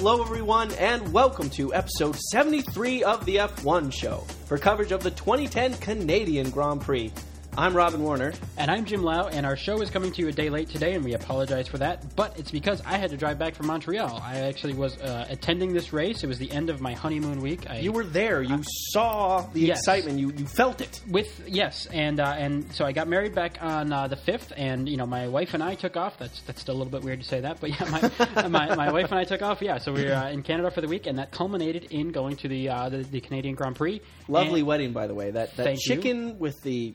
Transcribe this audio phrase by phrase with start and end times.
[0.00, 5.10] Hello, everyone, and welcome to episode 73 of the F1 Show for coverage of the
[5.10, 7.12] 2010 Canadian Grand Prix.
[7.58, 8.32] I'm Robin Warner.
[8.56, 10.94] And I'm Jim Lau, and our show is coming to you a day late today,
[10.94, 12.14] and we apologize for that.
[12.16, 14.18] But it's because I had to drive back from Montreal.
[14.22, 16.22] I actually was uh, attending this race.
[16.22, 17.68] It was the end of my honeymoon week.
[17.68, 18.40] I, You were there.
[18.40, 19.80] You saw the Yes.
[19.80, 20.18] excitement.
[20.20, 21.02] You, you felt it.
[21.08, 24.88] with yes, and uh, and so I got married back on uh, the fifth, and
[24.88, 26.18] you know my wife and I took off.
[26.18, 28.92] That's that's still a little bit weird to say that, but yeah, my my, my
[28.92, 29.60] wife and I took off.
[29.60, 32.36] Yeah, so we were uh, in Canada for the week, and that culminated in going
[32.38, 34.00] to the uh, the, the Canadian Grand Prix.
[34.28, 35.32] Lovely And- wedding, by the way.
[35.32, 35.96] That, that Thank you.
[35.96, 36.94] chicken with the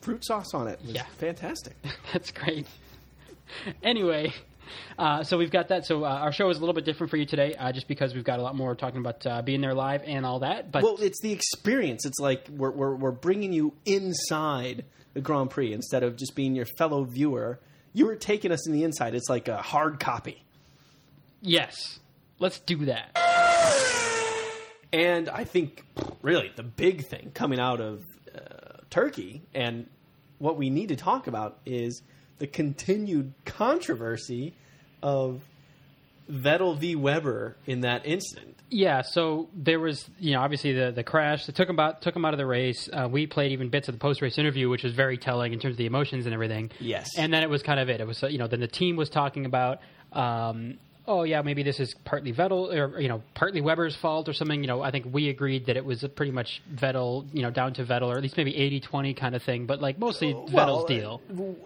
[0.00, 1.04] fruit sauce on it was Yeah.
[1.18, 1.74] fantastic.
[2.12, 2.66] That's great.
[3.82, 4.32] anyway,
[4.98, 5.86] uh, so we've got that.
[5.86, 8.14] So uh, our show is a little bit different for you today, uh, just because
[8.14, 10.70] we've got a lot more talking about uh, being there live and all that.
[10.72, 12.04] But Well, it's the experience.
[12.06, 16.54] It's like we're, we're, we're bringing you inside the Grand Prix instead of just being
[16.54, 17.60] your fellow viewer.
[17.92, 19.14] You were taking us in the inside.
[19.14, 20.42] It's like a hard copy.
[21.40, 22.00] yes,
[22.40, 23.16] let's do that.
[24.92, 25.84] And I think,
[26.22, 28.02] really, the big thing coming out of
[28.94, 29.88] Turkey and
[30.38, 32.00] what we need to talk about is
[32.38, 34.54] the continued controversy
[35.02, 35.40] of
[36.30, 36.94] Vettel v.
[36.94, 38.56] Webber in that incident.
[38.70, 42.14] Yeah, so there was, you know, obviously the the crash that took him out took
[42.14, 42.88] him out of the race.
[42.92, 45.58] Uh, we played even bits of the post race interview, which was very telling in
[45.58, 46.70] terms of the emotions and everything.
[46.78, 47.18] Yes.
[47.18, 48.00] and then it was kind of it.
[48.00, 49.80] It was, you know, then the team was talking about,
[50.12, 54.32] um, oh yeah, maybe this is partly Vettel or you know partly Webber's fault or
[54.32, 54.60] something.
[54.60, 57.74] You know, I think we agreed that it was pretty much Vettel, you know, down
[57.74, 61.20] to Vettel or at least maybe 80-20 kind of thing, but like mostly Vettel's deal.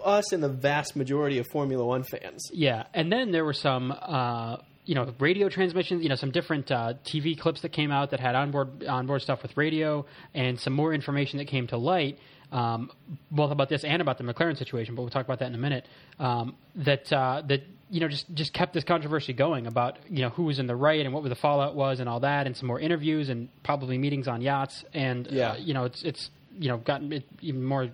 [0.04, 2.50] uh, us and the vast majority of Formula One fans.
[2.52, 6.02] Yeah, and then there were some, uh, you know, radio transmissions.
[6.02, 9.42] You know, some different uh, TV clips that came out that had onboard onboard stuff
[9.42, 12.18] with radio, and some more information that came to light,
[12.52, 12.90] um,
[13.30, 14.94] both about this and about the McLaren situation.
[14.94, 15.86] But we'll talk about that in a minute.
[16.18, 20.30] Um, that uh, that you know just just kept this controversy going about you know
[20.30, 22.66] who was in the right and what the fallout was and all that, and some
[22.66, 24.84] more interviews and probably meetings on yachts.
[24.94, 25.52] And Yeah.
[25.52, 27.88] uh, you know, it's it's you know gotten it even more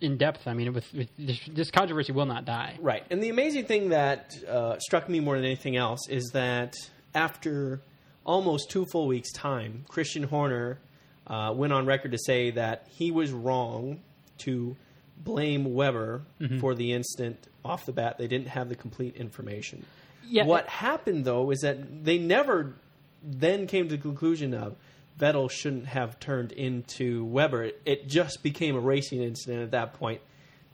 [0.00, 0.46] in depth.
[0.46, 2.76] I mean, with, with this, this controversy will not die.
[2.80, 3.04] Right.
[3.10, 6.74] And the amazing thing that uh, struck me more than anything else is that
[7.14, 7.80] after
[8.26, 10.78] almost two full weeks' time, Christian Horner
[11.26, 14.00] uh, went on record to say that he was wrong
[14.38, 14.76] to
[15.16, 16.58] blame Webber Mm-hmm.
[16.60, 18.18] for the incident off the bat.
[18.18, 19.84] They didn't have the complete information.
[20.26, 22.74] Yeah, What happened, though, is that they never
[23.22, 24.76] then came to the conclusion of
[25.18, 27.64] Vettel shouldn't have turned into Webber.
[27.64, 30.20] It, it just became a racing incident at that point.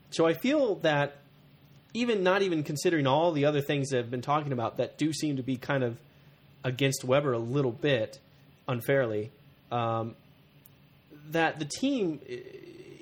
[0.09, 1.17] So I feel that
[1.93, 5.13] even not even considering all the other things that I've been talking about that do
[5.13, 5.97] seem to be kind of
[6.63, 8.19] against Webber a little bit
[8.67, 9.31] unfairly,
[9.71, 10.15] um,
[11.31, 12.19] that the team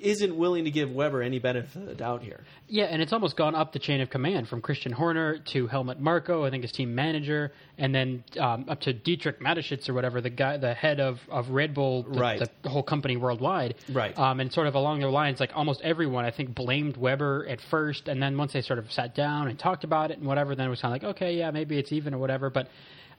[0.00, 2.40] isn't willing to give Webber any benefit of the doubt here.
[2.68, 6.00] Yeah, and it's almost gone up the chain of command from Christian Horner to Helmut
[6.00, 10.22] Marko, I think his team manager, and then um, up to Dietrich Mateschitz or whatever,
[10.22, 12.48] the guy, the head of, of Red Bull, the, Right.
[12.62, 13.74] the whole company worldwide.
[13.92, 14.18] Right.
[14.18, 17.60] Um, and sort of along their lines, like almost everyone, I think, blamed Webber at
[17.60, 20.54] first, and then once they sort of sat down and talked about it and whatever,
[20.54, 22.48] then it was kind of like, okay, yeah, maybe it's even or whatever.
[22.48, 22.68] But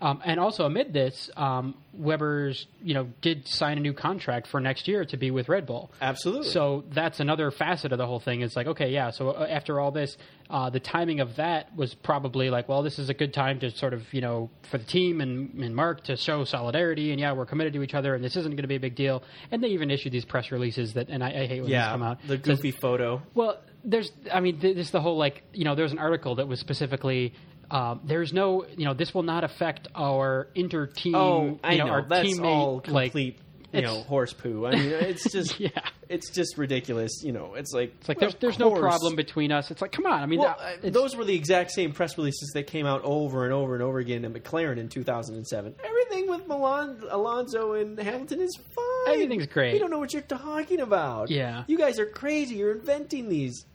[0.01, 4.59] um, and also amid this, um, Webber's you know did sign a new contract for
[4.59, 5.91] next year to be with Red Bull.
[6.01, 6.50] Absolutely.
[6.50, 8.41] So that's another facet of the whole thing.
[8.41, 9.12] It's like, okay, yeah.
[9.12, 10.17] So uh, after all this,
[10.50, 13.72] uh, the timing of that was probably like, well, this is a good time to
[13.72, 17.33] sort of, you know, for the team and, and Mark to show solidarity, and yeah,
[17.33, 19.23] we're committed to each other, and this isn't going to be a big deal.
[19.51, 22.01] And they even issued these press releases that, and I, I hate when these come
[22.01, 22.22] yeah, out.
[22.28, 23.22] the Says- goofy photo.
[23.33, 26.35] well, there's, I mean, th- this is the whole like, you know, there's an article
[26.35, 27.33] that was specifically.
[27.71, 31.15] Um, there's no, you know, this will not affect our inter team.
[31.15, 31.91] Oh, I you know, know.
[31.93, 33.39] our That's teammate, all like, complete,
[33.73, 34.65] you know, horse poo.
[34.67, 35.69] I mean, it's just, Yeah.
[36.09, 37.23] it's just ridiculous.
[37.23, 39.71] You know, it's like, It's like there's there's no problem between us.
[39.71, 40.21] It's like, come on.
[40.21, 43.01] I mean, Well, that- uh, those were the exact same press releases that came out
[43.05, 45.75] over and over and over again in McLaren in 2007.
[45.83, 49.13] Everything with Milan, Alonso and Hamilton is fine.
[49.13, 49.71] Everything's great.
[49.74, 51.29] We don't know what you're talking about.
[51.31, 51.63] Yeah.
[51.67, 52.56] you guys are crazy.
[52.56, 53.65] You're inventing these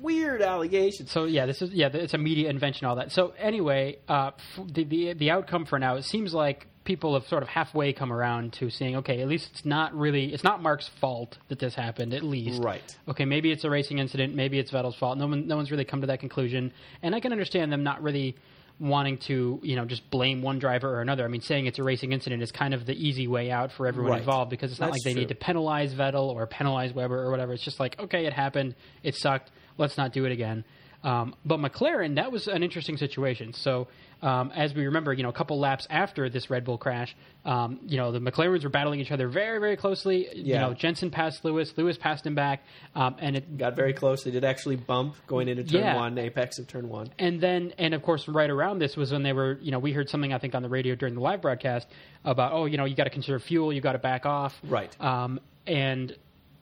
[0.00, 1.10] weird allegations.
[1.10, 3.12] So yeah, this is yeah, it's a media invention, all that.
[3.12, 7.26] So anyway, uh, f- the, the the outcome for now, it seems like people have
[7.28, 10.62] sort of halfway come around to seeing, okay, at least it's not really, it's not
[10.62, 12.62] Mark's fault that this happened, at least.
[12.62, 12.96] Right.
[13.06, 15.18] Okay, maybe it's a racing incident, maybe it's Vettel's fault.
[15.18, 16.72] No one, no one's really come to that conclusion,
[17.02, 18.36] and I can understand them not really
[18.80, 21.24] wanting to, you know, just blame one driver or another.
[21.24, 23.86] I mean, saying it's a racing incident is kind of the easy way out for
[23.86, 24.20] everyone Right.
[24.20, 27.30] involved because it's not That's like they need to penalize Vettel or penalize Webber or
[27.30, 27.52] whatever.
[27.52, 30.64] It's just like, okay, it happened, it sucked, let's not do it again.
[31.04, 33.52] Um, but McLaren, that was an interesting situation.
[33.54, 33.86] So,
[34.20, 37.14] um, as we remember, you know, a couple laps after this Red Bull crash,
[37.44, 40.26] um, you know, the McLarens were battling each other very, very closely.
[40.34, 40.60] You Yeah.
[40.62, 42.64] know, Jenson passed Lewis, Lewis passed him back,
[42.96, 44.24] um, and it Got very close.
[44.24, 45.94] They did actually bump going into turn Yeah.
[45.94, 47.10] one, apex of turn one.
[47.16, 49.92] and then and of course right around this was when they were you know we
[49.92, 51.86] heard something i think on the radio during the live broadcast
[52.24, 54.90] about oh you know you got to conserve fuel you got to back off Right.
[55.00, 56.14] um, and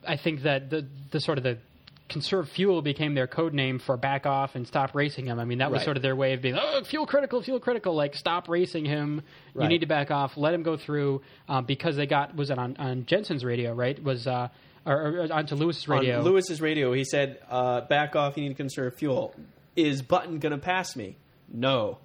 [0.07, 1.57] i think that the the sort of the
[2.09, 5.57] conserve fuel became their code name for back off and stop racing him i mean
[5.57, 5.85] that was Right.
[5.85, 9.21] sort of their way of being oh fuel critical fuel critical like stop racing him
[9.59, 12.57] you need to back off let him go through um, because they got was it
[12.57, 14.47] on, on jenson's radio right was uh
[14.85, 14.93] or,
[15.25, 18.37] or onto lewis's radio On Lewis's radio, he said, uh, "Back off.
[18.37, 19.35] You need to conserve fuel."
[19.75, 21.17] Is Button going to pass me?
[21.53, 21.97] No.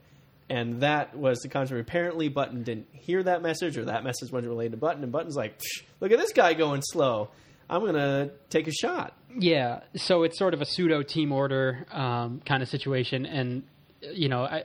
[0.50, 1.80] And that was the concept.
[1.80, 5.04] Apparently, Button didn't hear that message, or that message wasn't related to Button.
[5.04, 7.28] And Button's like, "Psh, "Look at this guy going slow.
[7.68, 11.86] I'm going to take a shot." Yeah, so it's sort of a pseudo team order
[11.90, 13.62] um, kind of situation, and
[14.00, 14.64] you know, I,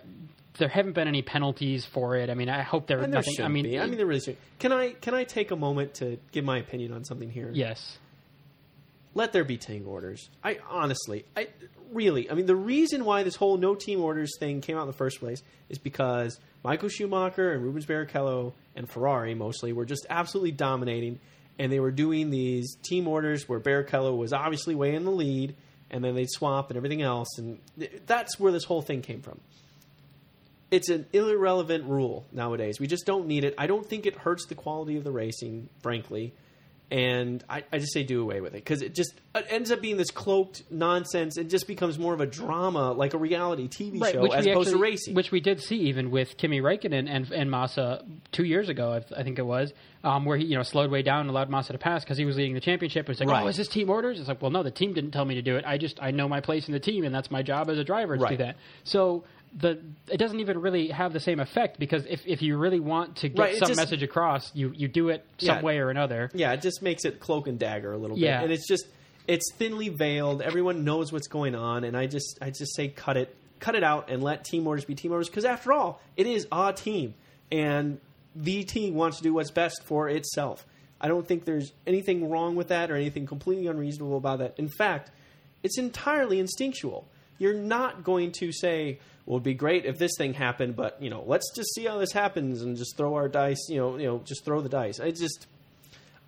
[0.57, 2.29] there haven't been any penalties for it.
[2.29, 2.99] I mean, I hope there.
[2.99, 3.35] And there nothing.
[3.35, 3.79] should I mean, be.
[3.79, 4.37] I mean, there really should.
[4.59, 7.49] Can I can I take a moment to give my opinion on something here?
[7.53, 7.97] yes,
[9.13, 10.29] let there be team orders.
[10.43, 11.47] I honestly, I
[11.91, 14.87] really, I mean, the reason why this whole no team orders thing came out in
[14.87, 20.05] the first place is because Michael Schumacher and Rubens Barrichello and Ferrari mostly were just
[20.09, 21.19] absolutely dominating,
[21.59, 25.55] and they were doing these team orders where Barrichello was obviously way in the lead,
[25.89, 29.21] and then they'd swap and everything else, and th- that's where this whole thing came
[29.21, 29.39] from.
[30.69, 32.79] It's an irrelevant rule nowadays.
[32.79, 33.55] We just don't need it.
[33.57, 36.33] I don't think it hurts the quality of the racing, frankly
[36.89, 39.81] and I, I just say do away with it because it just it ends up
[39.81, 41.37] being this cloaked nonsense.
[41.37, 44.77] It just becomes more of a drama, like a reality TV show, as opposed to
[44.77, 45.13] racing.
[45.13, 49.19] which we did see even with Kimi Räikkönen and and Massa two years ago, I,
[49.19, 49.73] I think it was,
[50.03, 52.25] um, where he you know slowed way down and allowed Massa to pass because he
[52.25, 53.09] was leading the championship.
[53.09, 53.43] It's like, Right.
[53.43, 54.19] oh, is this team orders?
[54.19, 55.65] It's like, well, no, the team didn't tell me to do it.
[55.67, 57.83] I just I know my place in the team, and that's my job as a
[57.83, 58.55] driver to do that.
[58.83, 59.23] So.
[59.55, 59.79] The
[60.11, 63.29] it doesn't even really have the same effect because if, if you really want to
[63.29, 65.61] get Right, some just- message across, you, you do it some Yeah.
[65.61, 66.29] way or another.
[66.33, 68.39] yeah, it just makes it cloak and dagger a little Yeah.
[68.39, 68.85] bit, and it's just
[69.27, 70.41] it's thinly veiled.
[70.41, 73.83] Everyone knows what's going on, and I just I just say cut it cut it
[73.83, 77.13] out and let team orders be team orders because after all, it is a team,
[77.51, 77.99] and
[78.35, 80.65] the team wants to do what's best for itself.
[81.01, 84.53] I don't think there's anything wrong with that or anything completely unreasonable about that.
[84.57, 85.09] In fact,
[85.63, 87.07] it's entirely instinctual.
[87.39, 91.09] You're not going to say, "Well, it'd be great if this thing happened," but you
[91.09, 93.67] know, let's just see how this happens and just throw our dice.
[93.69, 94.99] You know, you know, just throw the dice.
[94.99, 95.47] I just,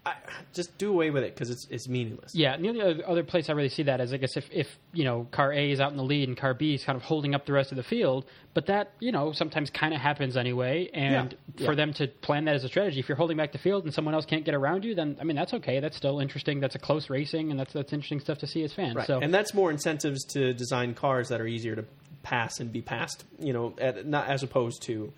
[0.05, 0.13] I,
[0.53, 2.33] just do away with it because it's it's meaningless.
[2.33, 4.49] Yeah, and the only other- other place I really see that is I guess if,
[4.51, 6.95] if you know car A is out in the lead and car B is kind
[6.95, 9.99] of holding up the rest of the field, but that you know sometimes kind of
[9.99, 10.89] happens anyway.
[10.93, 11.75] And Yeah, for yeah.
[11.75, 14.13] them to plan that as a strategy, if you're holding back the field and someone
[14.13, 15.79] else can't get around you, then I mean that's okay.
[15.81, 16.59] That's still interesting.
[16.61, 18.95] That's a close racing, and that's that's interesting stuff to see as fans.
[18.95, 19.05] Right.
[19.07, 21.83] So and that's more incentives to design cars that are easier to
[22.23, 23.25] pass and be passed.
[23.37, 25.11] You know, at, not as opposed to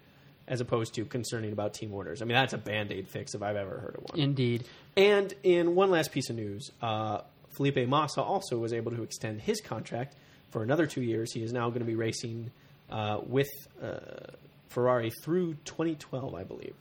[0.47, 2.21] as opposed to concerning about team orders.
[2.21, 4.19] I mean, that's a band aid fix if I've ever heard of one.
[4.19, 4.65] indeed,
[4.97, 9.41] And in one last piece of news, uh, Felipe Massa also was able to extend
[9.41, 10.15] his contract
[10.49, 11.31] for another two years.
[11.33, 12.51] He is now going to be racing
[12.89, 13.49] uh, with
[13.81, 13.99] uh,
[14.69, 16.73] Ferrari through 2012, I believe.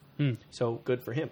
[0.51, 1.31] So good for him.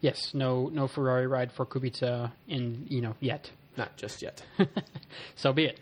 [0.00, 3.50] yes, no no Ferrari ride for Kubica in you know yet.
[3.76, 4.42] Not just yet.
[5.36, 5.78] So be it.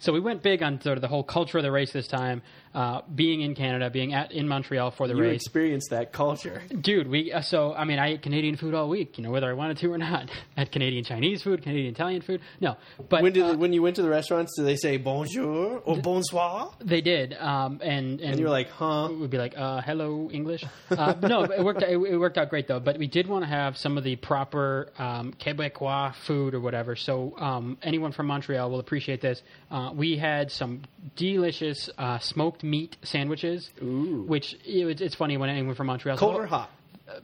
[0.00, 2.42] So we went big on sort of the whole culture of the race this time,
[2.74, 5.42] uh, being in Canada, being at in Montreal for the you race.
[5.42, 6.62] experienced that culture.
[6.80, 9.50] Dude, we uh, so I mean I ate Canadian food all week, you know, whether
[9.50, 10.30] I wanted to or not.
[10.56, 12.40] I had Canadian Chinese food, Canadian Italian food.
[12.60, 12.76] No,
[13.08, 15.96] but When did uh, when you went to the restaurants, did they say bonjour or
[15.96, 16.72] bonsoir?
[16.80, 19.08] they did, um, and, and And you were like, huh?
[19.18, 21.82] we'd be like, uh, "Hello, English." Uh, no, it worked.
[21.82, 22.80] Out, it, it worked out great though.
[22.80, 26.94] But we did want to have some of the proper um, Quebecois food or whatever.
[26.94, 29.42] So um, anyone from Montreal will appreciate this.
[29.88, 30.82] Uh, we had some
[31.16, 34.24] delicious uh, smoked meat sandwiches, Ooh.
[34.26, 36.70] which it, it's funny when anyone from Montreal Cold or hot?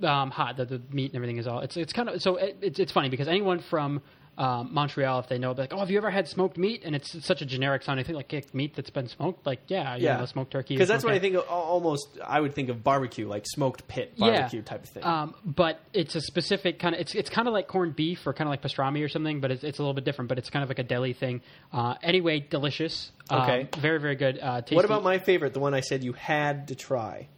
[0.02, 0.56] um, hot.
[0.56, 1.60] The, the meat and everything is all.
[1.60, 4.02] It's it's kind of so it, it's it's funny because anyone from
[4.36, 6.82] um, Montreal, if they know, like, oh, have you ever had smoked meat?
[6.84, 9.46] And it's, such a generic sounding thing, like meat that's been smoked.
[9.46, 10.74] Like yeah, you Yeah, know, smoked turkey.
[10.74, 11.36] Because that's what I think.
[11.36, 15.04] Of, almost, I would think of barbecue, like smoked pit barbecue type of thing.
[15.04, 17.00] Um, but it's a specific kind of.
[17.00, 19.50] It's it's kind of like corned beef or kind of like pastrami or something, but
[19.52, 20.28] it's, it's a little bit different.
[20.28, 21.40] But it's kind of like a deli thing.
[21.72, 23.12] Uh, anyway, delicious.
[23.30, 23.68] Um, Okay.
[23.78, 24.38] very very good.
[24.40, 27.28] Uh, what about my favorite, the one I said you had to try?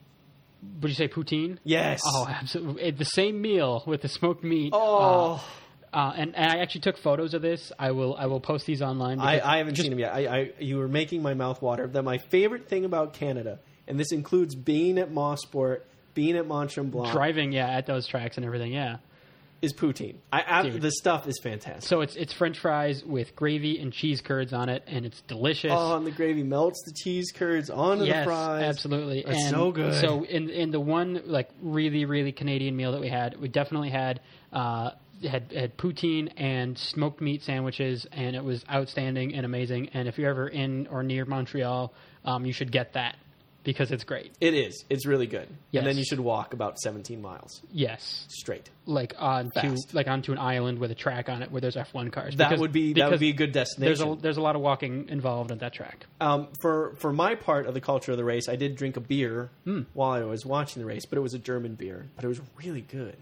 [0.80, 1.58] Would you say poutine?
[1.62, 2.00] Yes.
[2.04, 2.90] Oh, absolutely.
[2.90, 4.72] The same meal with the smoked meat.
[4.74, 5.40] Oh, Uh,
[5.96, 7.72] uh, and, and I actually took photos of this.
[7.78, 9.18] I will I will post these online.
[9.18, 10.12] I, I haven't just- seen them yet.
[10.12, 11.86] I, I, you were making my mouth water.
[11.86, 15.80] That my favorite thing about Canada, and this includes being at Mosport,
[16.12, 17.12] being at Mont Tremblant.
[17.12, 18.72] driving yeah at those tracks and everything.
[18.72, 18.98] Yeah.
[19.62, 20.16] is poutine.
[20.30, 21.82] I, the stuff is fantastic.
[21.88, 25.72] So it's it's French fries with gravy and cheese curds on it, and it's delicious.
[25.74, 28.64] Oh, and the gravy melts the cheese curds onto yes, the fries.
[28.64, 29.24] absolutely.
[29.26, 29.94] That's and so good.
[29.94, 33.90] So in in the one like really really Canadian meal that we had, we definitely
[33.90, 34.20] had
[34.52, 34.90] uh,
[35.23, 39.90] had had poutine and smoked meat sandwiches, and it was outstanding and amazing.
[39.94, 41.92] And if you're ever in or near Montreal,
[42.25, 43.16] um, you should get that
[43.64, 44.30] because it's great.
[44.40, 44.85] It is.
[44.88, 45.49] It's really good.
[45.73, 45.80] Yes.
[45.80, 48.70] And then you should walk about 17 miles Yes, straight.
[48.85, 49.92] like onto Fast.
[49.92, 52.37] like onto an island with a track on it where there's F1 cars.
[52.37, 54.08] That Because- would be that would be a good There's destination.
[54.12, 56.06] a there's a lot of walking involved in that track.
[56.20, 59.00] Um, for for my part of the culture of the race, I did drink a
[59.00, 59.80] beer Hmm.
[59.94, 62.40] while I was watching the race, but it was a German beer, but it was
[62.62, 63.16] really good.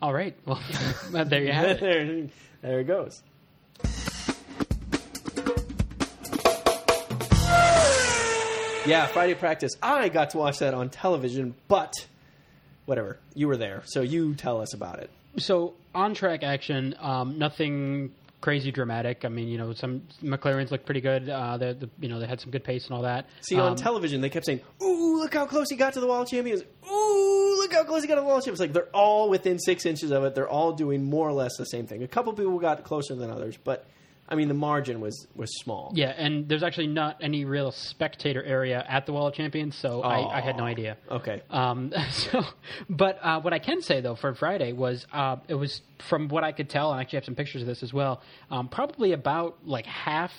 [0.00, 0.60] All right, well
[1.24, 1.80] there you have it.
[1.80, 2.28] there,
[2.62, 3.22] there it goes.
[8.86, 9.72] Yeah, Friday practice.
[9.82, 11.92] I got to watch that on television, but
[12.86, 13.18] whatever.
[13.34, 15.10] You were there, so you tell us about it.
[15.36, 19.26] So on track action, um, nothing crazy dramatic.
[19.26, 21.28] I mean, you know, some McLarens looked pretty good.
[21.28, 23.26] Uh, they, the, you know, they had some good pace and all that.
[23.42, 26.06] See, on Um, television, they kept saying, "Ooh, look how close he got to the
[26.06, 26.62] wall of champions!
[26.90, 29.58] Ooh, look how close he got to the wall of champions!" Like they're all within
[29.58, 30.34] six inches of it.
[30.34, 32.02] They're all doing more or less the same thing.
[32.02, 33.86] A couple people got closer than others, but
[34.30, 35.90] I mean, the margin was was small.
[35.94, 40.02] Yeah, and there's actually not any real spectator area at the Wall of Champions, so
[40.02, 40.98] I, I had no idea.
[41.10, 41.42] Okay.
[41.48, 42.44] Um, so,
[42.90, 46.44] but uh, what I can say though for Friday was uh, it was from what
[46.44, 48.20] I could tell, and I actually have some pictures of this as well.
[48.50, 50.32] Um, probably about like half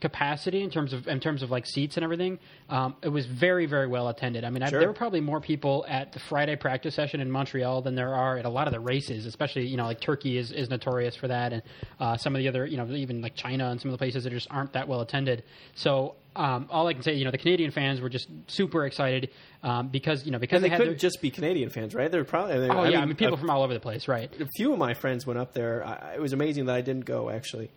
[0.00, 2.38] capacity in terms of in terms of like seats and everything.
[2.68, 4.44] Um, it was very very well attended.
[4.44, 7.82] I mean, I, there were probably more people at the Friday practice session in Montreal
[7.82, 9.26] than there are at a lot of the races.
[9.26, 11.62] Especially you know like Turkey is, is notorious for that, and
[12.00, 14.24] uh, some of the other you know even like China and some of the places
[14.24, 15.42] that just aren't that well attended.
[15.74, 16.14] So.
[16.36, 19.30] Um, all I can say, you know, the Canadian fans were just super excited
[19.64, 22.12] um, because, you know, because And they had couldn't their- just be Canadian fans, right?
[22.12, 22.60] They're probably.
[22.60, 24.30] They, Oh yeah, I mean a- people from all over the place, right?
[24.40, 25.84] a few of my friends went up there.
[25.84, 27.72] I, it was amazing that I didn't go actually,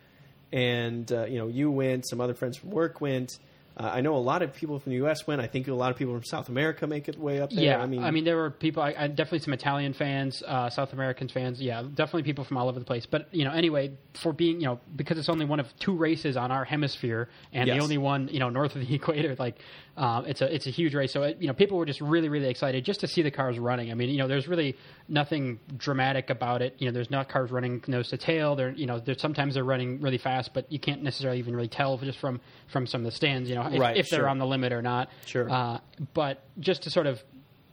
[0.52, 2.06] and uh, you know you went.
[2.06, 3.40] Some other friends from work went.
[3.78, 5.26] Uh, I know a lot of people from the U.S.
[5.26, 5.42] went.
[5.42, 7.64] I think a lot of people from South America make it way up there.
[7.64, 8.84] Yeah, I mean, I mean, there were people.
[8.84, 11.62] I, I definitely some Italian fans, uh, South Americans fans.
[11.62, 13.06] Yeah, definitely people from all over the place.
[13.06, 16.36] But you know, anyway, for being you know because it's only one of two races
[16.38, 17.78] on our hemisphere and Yes.
[17.78, 19.56] the only one you know north of the equator, like
[19.98, 21.14] um, it's a it's a huge race.
[21.14, 23.58] So it, you know, people were just really really excited just to see the cars
[23.58, 23.90] running.
[23.90, 24.76] I mean, you know, there's really
[25.08, 26.76] nothing dramatic about it.
[26.80, 28.56] You know, there's not cars running nose to tail.
[28.56, 31.68] They're you know, there's sometimes they're running really fast, but you can't necessarily even really
[31.68, 33.50] tell just from from some of the stands.
[33.50, 34.30] You know, if, Right, if they're sure.
[34.30, 35.10] on the limit or not.
[35.26, 35.50] Sure.
[35.50, 35.80] Uh,
[36.14, 37.22] but just to sort of,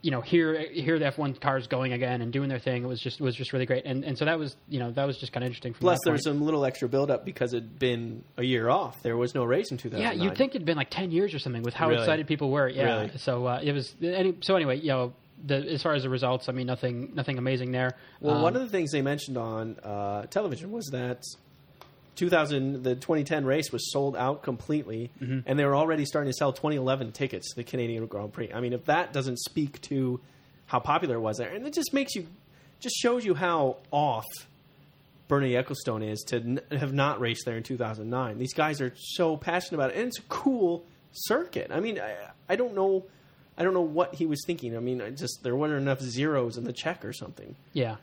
[0.01, 3.01] you know, hear hear the F1 cars going again and doing their thing, it was
[3.01, 3.85] just was just really great.
[3.85, 5.73] And and so that was you know that was just kind of interesting.
[5.73, 8.95] From plus there was some little extra build up because it'd been a year off.
[9.03, 11.63] There was no race in Yeah, you'd think it'd been like ten years or something
[11.63, 12.01] with how Really?
[12.01, 12.69] excited people were.
[12.69, 12.83] Yeah.
[13.01, 13.17] Really?
[13.17, 13.93] So uh, it was.
[14.01, 15.13] Any, so anyway, you know,
[15.45, 17.91] the, as far as the results, I mean, nothing nothing amazing there.
[18.21, 21.23] Well, Um, one of the things they mentioned on uh, television was that
[22.19, 25.39] 2000, the 2010 race was sold out completely, Mm-hmm.
[25.47, 28.51] and they were already starting to sell 2011 tickets to the Canadian Grand Prix.
[28.53, 30.19] I mean, if that doesn't speak to
[30.67, 32.27] how popular it was there, and it just makes you,
[32.79, 34.25] just shows you how off
[35.27, 38.37] Bernie Ecclestone is to n- have not raced there in 2009.
[38.37, 41.71] These guys are so passionate about it, and it's a cool circuit.
[41.73, 42.15] I mean, I,
[42.47, 43.05] I don't know.
[43.57, 44.75] I don't know what he was thinking.
[44.75, 47.55] I mean, I just there weren't enough zeros in the check or something.
[47.73, 47.97] Yeah.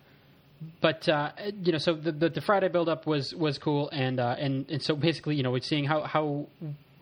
[0.81, 1.33] But uh,
[1.63, 4.83] you know, so the, the the Friday buildup was was cool, and uh, and and
[4.83, 6.47] so basically, you know, we're seeing how how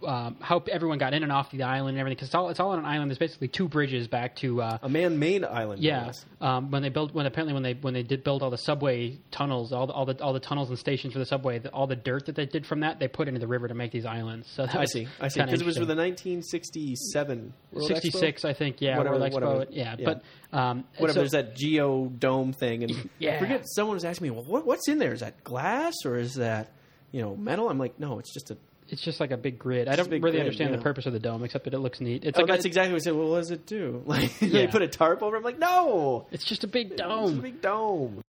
[0.06, 2.60] um, how everyone got in and off the island and everything because it's all it's
[2.60, 3.10] all on an island.
[3.10, 5.82] There's basically two bridges back to uh, A man-made island.
[5.82, 6.12] yeah.
[6.40, 9.18] Um, when they built when apparently when they when they did build all the subway
[9.30, 11.86] tunnels, all the all the all the tunnels and stations for the subway, the, all
[11.86, 14.04] the dirt that they did from that, they put into the river to make these
[14.06, 14.48] islands.
[14.54, 15.08] So I see.
[15.20, 15.40] I see.
[15.42, 17.94] Because it was with the 1967 World Expo?
[17.94, 18.80] 66, I think.
[18.80, 19.34] Yeah, Whatever- World Expo.
[19.34, 19.66] whatever.
[19.70, 20.04] Yeah, Yeah.
[20.04, 21.12] but um, Whatever.
[21.14, 23.36] so- There's that geodome thing, and Yeah.
[23.36, 23.62] I forget.
[23.66, 25.12] Someone was asking me, "Well, what, what's in there?
[25.12, 26.72] Is that glass or is that
[27.12, 28.56] you know metal?" I'm like, "No, it's just a."
[28.94, 29.88] It's just like a big grid.
[29.88, 30.76] I don't really grid, understand yeah.
[30.76, 32.22] the purpose of the dome, except that it looks neat.
[32.22, 33.14] It's oh, like that's a, exactly what I said.
[33.16, 34.02] Well, what does it do?
[34.06, 35.34] Like they put a tarp over.
[35.34, 35.38] it?
[35.40, 37.30] I'm like, no, It's just a big dome.
[37.30, 38.22] it's a big dome.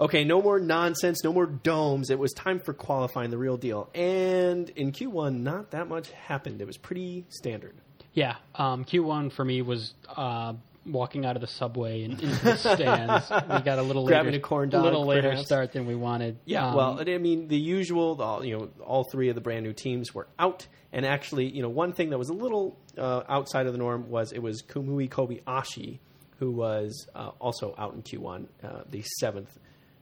[0.00, 2.08] Okay, no more nonsense, no more domes.
[2.08, 3.90] It was time for qualifying the real deal.
[3.94, 6.62] And in Q1, not that much happened.
[6.62, 7.74] It was pretty standard.
[8.14, 12.56] Yeah, um, Q1 for me was uh, walking out of the subway and into the
[12.56, 13.30] stands.
[13.30, 15.46] we got a little Grabbing later, a corn dog, little later perhaps.
[15.46, 16.38] start than we wanted.
[16.44, 19.64] Yeah, Um, well, I mean, the usual, all, you know, all three of the brand
[19.64, 23.22] new teams were out, and actually, you know, one thing that was a little uh,
[23.28, 25.98] outside of the norm was it was Kamui Kobayashi,
[26.38, 29.56] who was uh, also out in Q1, uh, the seventh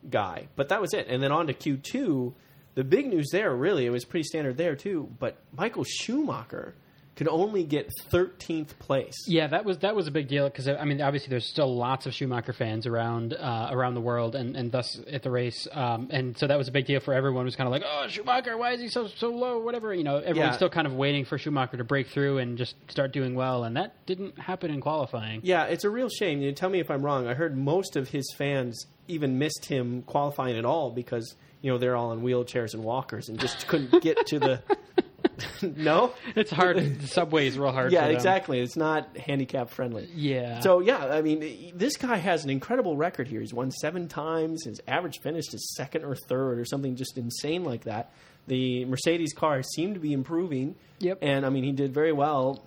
[0.09, 0.49] guy.
[0.57, 2.33] But that was it, and then on to Q2.
[2.77, 5.11] The big news there, really, it was pretty standard there too.
[5.19, 6.75] But Michael Schumacher
[7.21, 9.13] could only get 13th place.
[9.27, 12.07] Yeah, that was that was a big deal because I mean, obviously, there's still lots
[12.07, 16.09] of Schumacher fans around uh, around the world, and, and thus at the race, um,
[16.11, 17.45] and so that was a big deal for everyone.
[17.45, 19.59] Was kind of like, oh, Schumacher, why is he so so low?
[19.59, 20.57] Whatever, you know, everyone's Yeah.
[20.57, 23.77] still kind of waiting for Schumacher to break through and just start doing well, and
[23.77, 25.41] that didn't happen in qualifying.
[25.45, 26.41] Yeah, it's a real shame.
[26.41, 27.27] You tell me if I'm wrong.
[27.27, 31.77] I heard most of his fans even missed him qualifying at all because you know
[31.77, 34.63] they're all in wheelchairs and walkers and just couldn't get to the.
[35.63, 36.13] no.
[36.37, 36.77] It's hard.
[37.01, 37.93] the subway is real hard.
[37.93, 38.17] Yeah, for them.
[38.17, 38.61] exactly.
[38.61, 40.09] It's not handicap friendly.
[40.15, 40.61] Yeah.
[40.61, 43.41] So yeah, I mean, this guy has an incredible record here.
[43.41, 44.65] He's won seven times.
[44.65, 48.11] His average finish is second or third or something just insane like that.
[48.47, 50.75] The Mercedes car seemed to be improving.
[50.99, 51.19] Yep.
[51.23, 52.65] And I mean, he did very well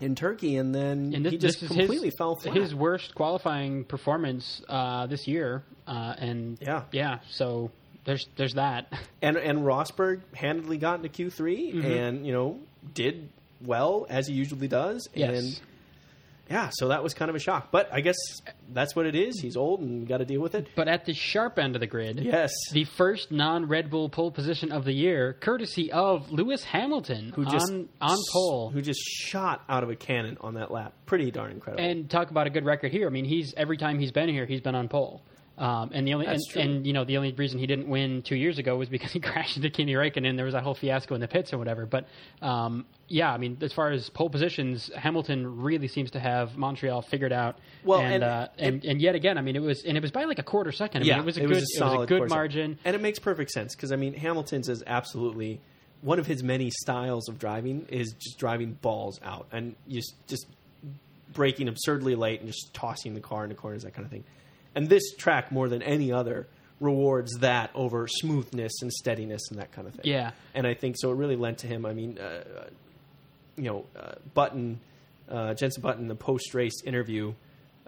[0.00, 2.54] in Turkey, and then and this, he just completely his, fell flat.
[2.54, 6.84] his worst qualifying performance uh, this year, uh, and Yeah.
[6.92, 7.18] yeah.
[7.30, 7.72] So
[8.04, 8.92] there's there's that.
[9.22, 11.86] and and Rosberg handedly got into Q 3 Mm-hmm.
[11.90, 12.58] and you know
[12.94, 13.28] did
[13.64, 15.08] well as he usually does.
[15.14, 15.30] Yes.
[15.44, 15.60] And
[16.50, 17.70] yeah, so that was kind of a shock.
[17.70, 18.16] But I guess
[18.72, 19.38] that's what it is.
[19.38, 20.68] He's old and got to deal with it.
[20.74, 22.50] But at the sharp end of the grid, Yes.
[22.72, 27.70] the first non-Red Bull pole position of the year, courtesy of Lewis Hamilton, who just
[27.70, 28.70] on on pole.
[28.70, 30.94] who just shot out of a cannon on that lap.
[31.04, 31.84] Pretty darn incredible.
[31.84, 33.06] and talk about a good record here.
[33.06, 35.20] I mean, he's every time he's been here, he's been on pole.
[35.58, 38.36] Um, and the only and, and you know the only reason he didn't win two
[38.36, 40.28] years ago was because he crashed into Kimi Räikkönen.
[40.28, 41.84] And there was that whole fiasco in the pits or whatever.
[41.84, 42.06] But
[42.40, 47.02] um, yeah, I mean, as far as pole positions, Hamilton really seems to have Montreal
[47.02, 47.58] figured out.
[47.84, 50.12] Well, and and- uh, and, and yet again, I mean, it was and it was
[50.12, 51.02] by like a quarter second.
[51.02, 52.78] I yeah, mean, it was a good, it was a good margin.
[52.84, 55.60] and it makes perfect sense because I mean Hamilton's is absolutely
[56.02, 60.46] one of his many styles of driving is just driving balls out and just just
[61.32, 64.24] braking absurdly late and just tossing the car into corners that kind of thing.
[64.78, 66.46] And this track more than any other
[66.78, 70.04] rewards that over smoothness and steadiness and that kind of thing.
[70.04, 70.30] Yeah.
[70.54, 71.10] and I think so.
[71.10, 71.84] It really lent to him.
[71.84, 72.44] I mean, uh,
[73.56, 74.78] you know, uh, Button,
[75.28, 77.34] uh, Jenson Button, the post race interview,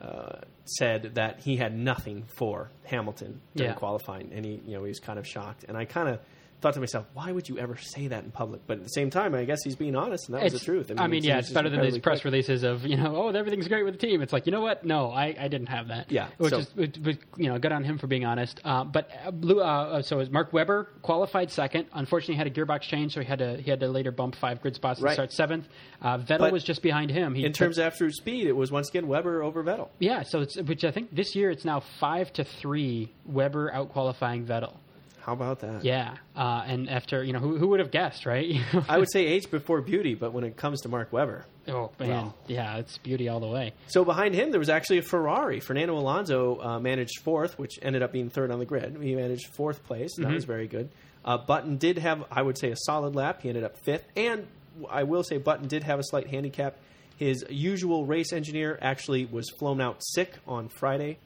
[0.00, 3.76] uh, said that he had nothing for Hamilton during Yeah.
[3.78, 5.64] qualifying, and he, you know, he was kind of shocked.
[5.68, 6.18] And I kind of
[6.60, 8.60] thought to myself, why would you ever say that in public?
[8.66, 10.64] But at the same time, I guess he's being honest, and that was the It's-
[10.64, 10.92] truth.
[10.98, 13.28] I mean, he yeah, it's better than these incredibly press releases of you know, oh,
[13.30, 14.20] everything's great with the team.
[14.22, 14.84] It's like you know what?
[14.84, 16.10] No, I, I didn't have that.
[16.12, 18.60] Yeah, which so- is which, you know, good on him for being honest.
[18.64, 21.86] Uh, but uh, uh, so as Mark Webber qualified second.
[21.92, 24.60] Unfortunately, had a gearbox change, so he had to he had to later bump five
[24.60, 25.14] grid spots and Right.
[25.14, 25.68] start seventh.
[26.02, 27.34] Uh, Vettel But was just behind him.
[27.34, 29.88] He In terms of absolute speed, it was once again Webber over Vettel.
[29.98, 33.12] yeah, so it's which I think this year it's now five to three.
[33.26, 34.74] Webber out qualifying Vettel.
[35.22, 35.84] How about that?
[35.84, 38.54] Yeah, uh, and after you know who who would have guessed, right?
[38.88, 42.08] I would say age before beauty, but when it comes to Mark Webber, oh man,
[42.08, 42.36] Well.
[42.46, 43.72] yeah, it's beauty all the way.
[43.88, 45.60] So behind him, there was actually a Ferrari.
[45.60, 48.96] Fernando Alonso uh, managed fourth, which ended up being third on the grid.
[49.02, 50.10] He managed fourth place.
[50.16, 50.88] That was very good.
[51.24, 53.42] Uh, Button did have, I would say, a solid lap.
[53.42, 54.06] He ended up fifth.
[54.16, 54.46] And
[54.88, 56.76] I will say, Button did have a slight handicap.
[57.18, 61.18] His usual race engineer actually was flown out sick on Friday,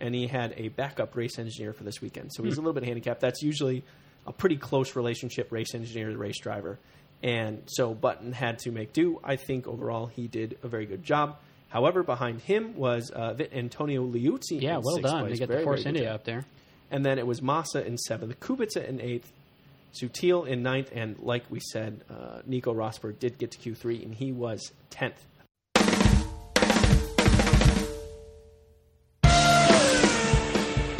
[0.00, 2.32] and he had a backup race engineer for this weekend.
[2.32, 3.20] So he was a little bit handicapped.
[3.20, 3.84] That's usually
[4.26, 6.78] a pretty close relationship, race engineer to race driver.
[7.22, 9.20] And so Button had to make do.
[9.22, 11.38] I think overall he did a very good job.
[11.68, 14.60] However, behind him was uh, Antonio Liuzzi.
[14.60, 15.20] Yeah, in well done.
[15.26, 15.32] place.
[15.34, 16.14] They get Very, the Force India job.
[16.16, 16.44] up there.
[16.90, 19.30] And then it was Massa in seventh, Kubica in eighth,
[19.94, 24.14] Sutil in ninth, and like we said, uh, Nico Rosberg did get to Q3, and
[24.14, 25.24] he was tenth.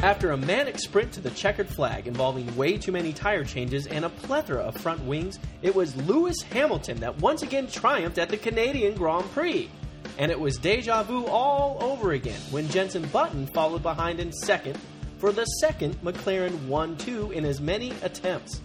[0.02, 4.06] After a manic sprint to the checkered flag involving way too many tire changes and
[4.06, 8.38] a plethora of front wings, it was Lewis Hamilton that once again triumphed at the
[8.38, 9.70] Canadian Grand Prix.
[10.16, 14.78] And it was deja vu all over again when Jenson Button followed behind in second
[15.18, 18.62] for the second McLaren 1 2 in as many attempts.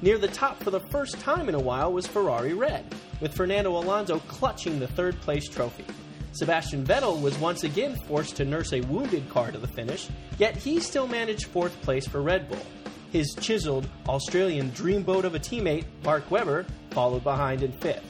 [0.00, 2.84] Near the top for the first time in a while was Ferrari Red,
[3.20, 5.84] with Fernando Alonso clutching the third place trophy.
[6.32, 10.56] Sebastian Vettel was once again forced to nurse a wounded car to the finish, yet
[10.56, 12.64] he still managed fourth place for Red Bull.
[13.12, 18.04] His chiseled Australian dreamboat of a teammate, Mark Webber, followed behind in fifth.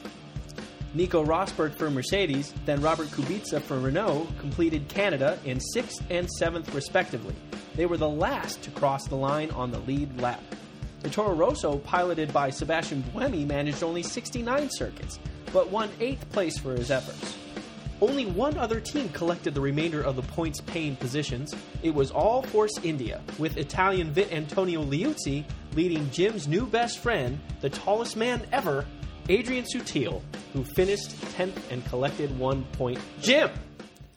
[0.93, 6.73] Nico Rosberg for Mercedes, then Robert Kubica for Renault completed Canada in sixth and seventh
[6.73, 7.35] respectively.
[7.75, 10.41] They were the last to cross the line on the lead lap.
[11.01, 15.19] The Toro Rosso, piloted by Sebastien Buemi, managed only 69 circuits,
[15.51, 17.35] but won eighth place for his efforts.
[18.03, 21.53] Only one other team collected the remainder of the points paying positions.
[21.83, 27.69] It was all Force India, with Italian Vitantonio Liuzzi leading Jim's new best friend, the
[27.69, 28.85] tallest man ever,
[29.29, 32.99] Adrian Sutil, who finished 10th and collected one point.
[33.21, 33.49] Jim,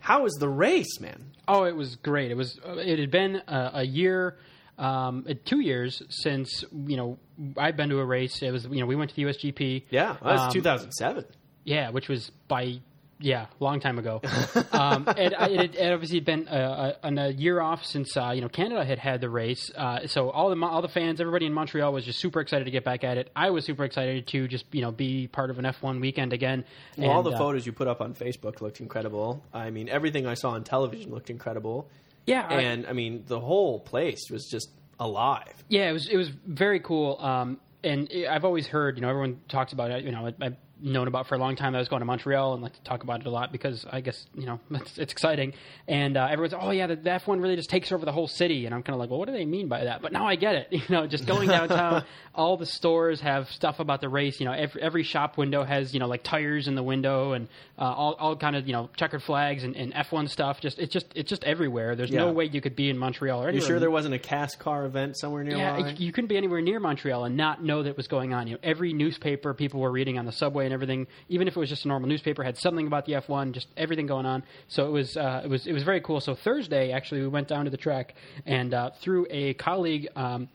[0.00, 1.20] how was the race, man?
[1.46, 2.32] Oh, it was great.
[2.32, 2.58] It was.
[2.66, 4.36] uh, It had been a, a year,
[4.78, 7.18] um, uh, two years since you know
[7.56, 8.42] I've been to a race.
[8.42, 9.84] It was you know we went to the USGP.
[9.90, 11.24] Yeah, that was Um, 2007.
[11.62, 12.80] Yeah, which was by
[13.18, 14.20] yeah, long time ago.
[14.72, 18.40] um, and I- it, had obviously been a, a, a year off since uh, you
[18.42, 19.70] know Canada had had the race.
[19.74, 22.70] Uh, so all the all the fans, everybody in Montreal was just super excited to
[22.70, 23.30] get back at it.
[23.34, 26.64] I was super excited to just you know be part of an F1 weekend again.
[26.98, 29.42] Well, all the uh, photos you put up on Facebook looked incredible.
[29.52, 31.88] I mean, everything I saw on television looked incredible.
[32.26, 35.54] yeah, And I mean, the whole place was just alive.
[35.68, 37.18] Yeah, it was it was very cool.
[37.20, 40.04] Um, and I've always heard, you know, everyone talks about it.
[40.04, 41.74] You know, I, I've known about for a long time.
[41.74, 44.00] I was going to Montreal and like to talk about it a lot because I
[44.00, 45.54] guess you know it's, it's exciting.
[45.88, 48.66] And uh, everyone's, oh yeah, the, the F1 really just takes over the whole city.
[48.66, 50.02] And I'm kind of like, well, what do they mean by that?
[50.02, 50.68] But now I get it.
[50.76, 54.38] You know, just going downtown, all the stores have stuff about the race.
[54.38, 57.48] You know, every, every shop window has you know like tires in the window and
[57.78, 60.60] uh, all all kind of you know checkered flags and, and F1 stuff.
[60.60, 61.96] Just it's just it's just everywhere.
[61.96, 64.58] There's no way you could be in Montreal or You sure there wasn't a cast
[64.58, 65.56] car event somewhere near?
[65.56, 68.46] Yeah, you couldn't be anywhere near Montreal and not know that was going on.
[68.46, 71.60] You know, every newspaper people were reading on the subway and everything, even if it
[71.60, 74.42] was just a normal newspaper, had something about the F1, just everything going on.
[74.68, 76.20] So it was uh, it was it was very cool.
[76.20, 80.08] So Thursday, actually, we went down to the track and uh, through a colleague.
[80.14, 80.48] Um,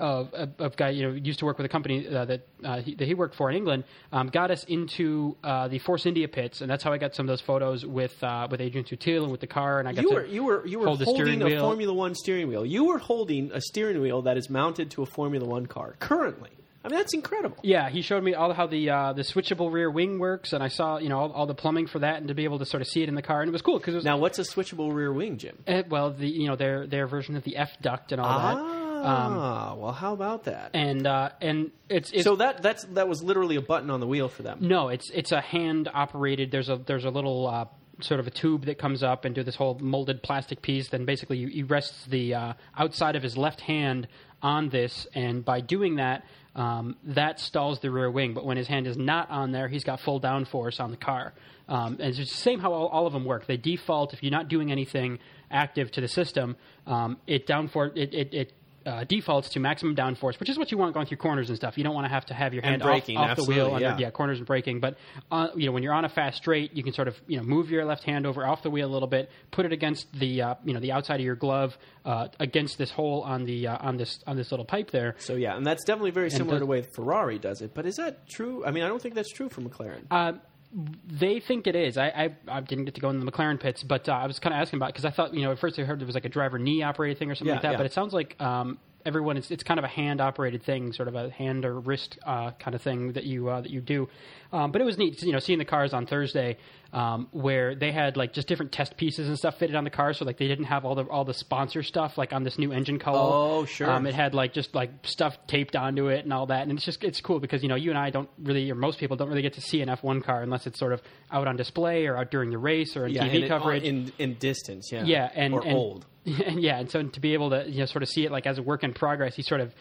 [0.00, 2.80] of, of, of guy you know used to work with a company uh, that uh,
[2.80, 6.26] he, that he worked for in England um, got us into uh, the Force India
[6.26, 9.22] pits and that's how I got some of those photos with uh, with Adrian Sutil
[9.22, 11.02] and with the car and I got you to were you were you were hold
[11.02, 11.60] holding a wheel.
[11.60, 12.64] Formula One steering wheel.
[12.64, 16.50] You were holding a steering wheel that is mounted to a Formula One car currently.
[16.82, 17.58] I mean, that's incredible.
[17.62, 20.68] Yeah, he showed me all how the uh, the switchable rear wing works, and I
[20.68, 22.80] saw you know all, all the plumbing for that, and to be able to sort
[22.80, 24.92] of see it in the car, and it was cool because Now, what's a switchable
[24.94, 25.58] rear wing, Jim?
[25.66, 28.56] eh, well the you know their their version of the F duct and all that,
[29.02, 30.70] Ah, well, how about that?
[30.74, 34.06] and uh, and it's it's so that that's that was literally a button on the
[34.06, 34.58] wheel for them.
[34.62, 36.50] no, it's it's a hand operated.
[36.50, 37.46] There's a there's a little.
[37.46, 37.64] Uh,
[38.02, 40.88] Sort of a tube that comes up and do this whole molded plastic piece.
[40.88, 44.08] Then basically, he rests the uh, outside of his left hand
[44.40, 48.34] on this, and by doing that, um, that stalls the rear wing.
[48.34, 51.32] But when his hand is not on there, he's got full downforce on the car.
[51.68, 53.46] Um, and it's the same how all, all of them work.
[53.46, 56.56] They default if you're not doing anything active to the system.
[56.86, 58.52] Um, it downforce it it, it
[58.90, 61.78] uh, defaults to maximum downforce, which is what you want going through corners and stuff.
[61.78, 63.80] You don't want to have to have your hand off- braking, off, the wheel under
[63.80, 63.98] yeah.
[63.98, 64.80] yeah corners and braking.
[64.80, 64.96] But
[65.30, 67.42] uh, you know when you're on a fast straight, you can sort of you know
[67.42, 70.42] move your left hand over off the wheel a little bit, put it against the
[70.42, 73.78] uh, you know the outside of your glove uh, against this hole on the uh,
[73.80, 75.14] on this on this little pipe there.
[75.18, 77.72] So yeah, and that's definitely very similar does- to the way Ferrari does it.
[77.74, 78.64] But is that true?
[78.64, 80.40] I mean, I don't think that's true for McLaren.
[80.72, 81.98] They think it is.
[81.98, 84.38] I, I, I didn't get to go in the McLaren pits, but uh, I was
[84.38, 86.14] kind of asking about because I thought you know at first I heard there was
[86.14, 87.76] like a driver knee operated thing or something Yeah, like that, yeah.
[87.76, 91.08] but it sounds like um, everyone it's, it's kind of a hand operated thing, sort
[91.08, 94.08] of a hand or wrist uh, kind of thing that you uh, that you do.
[94.52, 96.56] Um, but it was neat, you know, seeing the cars on Thursday
[96.92, 100.12] um, where they had like just different test pieces and stuff fitted on the car,
[100.12, 102.72] so like they didn't have all the all the sponsor stuff like on this new
[102.72, 103.18] engine color.
[103.20, 103.88] Oh, sure.
[103.88, 106.84] Um, it had like just like stuff taped onto it and all that, and it's
[106.84, 109.28] just it's cool because you know you and I don't really, or most people don't
[109.28, 111.00] really get to see an F1 car unless it's sort of
[111.30, 113.84] out on display or out during the race or in yeah, TV it- coverage.
[113.84, 114.90] in in distance.
[114.90, 116.06] Yeah, yeah, and or and, old.
[116.26, 118.46] and yeah, and so to be able to you know sort of see it like
[118.46, 119.72] as a work in progress, you sort of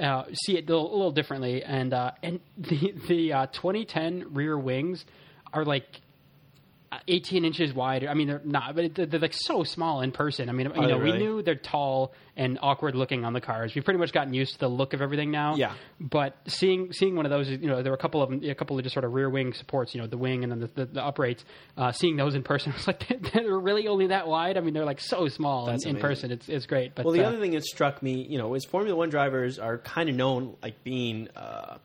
[0.00, 1.62] uh, see it a little, a little differently.
[1.62, 5.04] And uh, and the the uh, 2010 rear wings
[5.52, 5.84] are like.
[6.92, 8.06] Uh, 18 inches wide.
[8.06, 10.48] I mean, they're not, but they're, they're like so small in person.
[10.48, 13.74] I mean, you know, we knew they're tall and awkward looking on the cars.
[13.74, 15.56] We've pretty much gotten used to the look of everything now.
[15.56, 15.74] Yeah.
[15.98, 18.54] But seeing seeing one of those, you know, there were a couple of them, a
[18.54, 20.66] couple of just sort of rear wing supports, you know, the wing and then the,
[20.68, 21.42] the, the uprates.
[21.76, 24.56] Uh, seeing those in person, I was like, they're really only that wide.
[24.56, 26.30] I mean, they're like so small in, in person.
[26.30, 26.94] It's it's great.
[26.94, 29.58] But Well, the uh, other thing that struck me, you know, is Formula One drivers
[29.58, 31.78] are kind of known like being uh,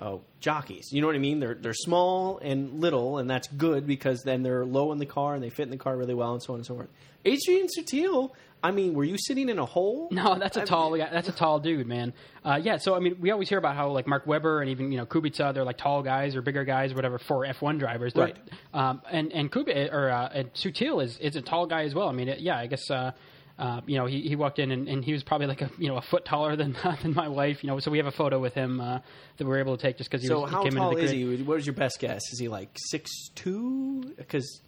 [0.00, 0.88] uh, jockeys.
[0.92, 1.38] You know what I mean?
[1.40, 5.34] They're they're small and little, and that's good because then they're low in the car
[5.34, 6.88] and they fit in the car really well, and so on and so forth.
[7.24, 8.30] Adrian Sutil,
[8.62, 10.08] I mean, were you sitting in a hole?
[10.20, 10.96] No, that's a tall.
[10.96, 12.14] That's a tall dude, man.
[12.42, 12.78] Uh, yeah.
[12.78, 15.04] So I mean, we always hear about how like Mark Webber and even you know
[15.04, 18.14] Kubica, they're like tall guys or bigger guys, or whatever, for F1 drivers.
[18.14, 18.36] They're- Right.
[18.72, 22.08] Um, and and Kubica or uh, and Sutil is is a tall guy as well.
[22.08, 22.90] I mean, it, yeah, I guess.
[22.90, 23.12] Uh,
[23.60, 25.86] uh, you know, he, he walked in and, and he was probably like a you
[25.88, 27.62] know a foot taller than than my wife.
[27.62, 28.98] You know, so we have a photo with him uh,
[29.36, 30.88] that we were able to take just because he, So was, he how came tall
[30.90, 31.38] into the is grid.
[31.38, 31.44] he?
[31.44, 32.22] What is your best guess?
[32.32, 34.14] Is he like six two?
[34.16, 34.60] Because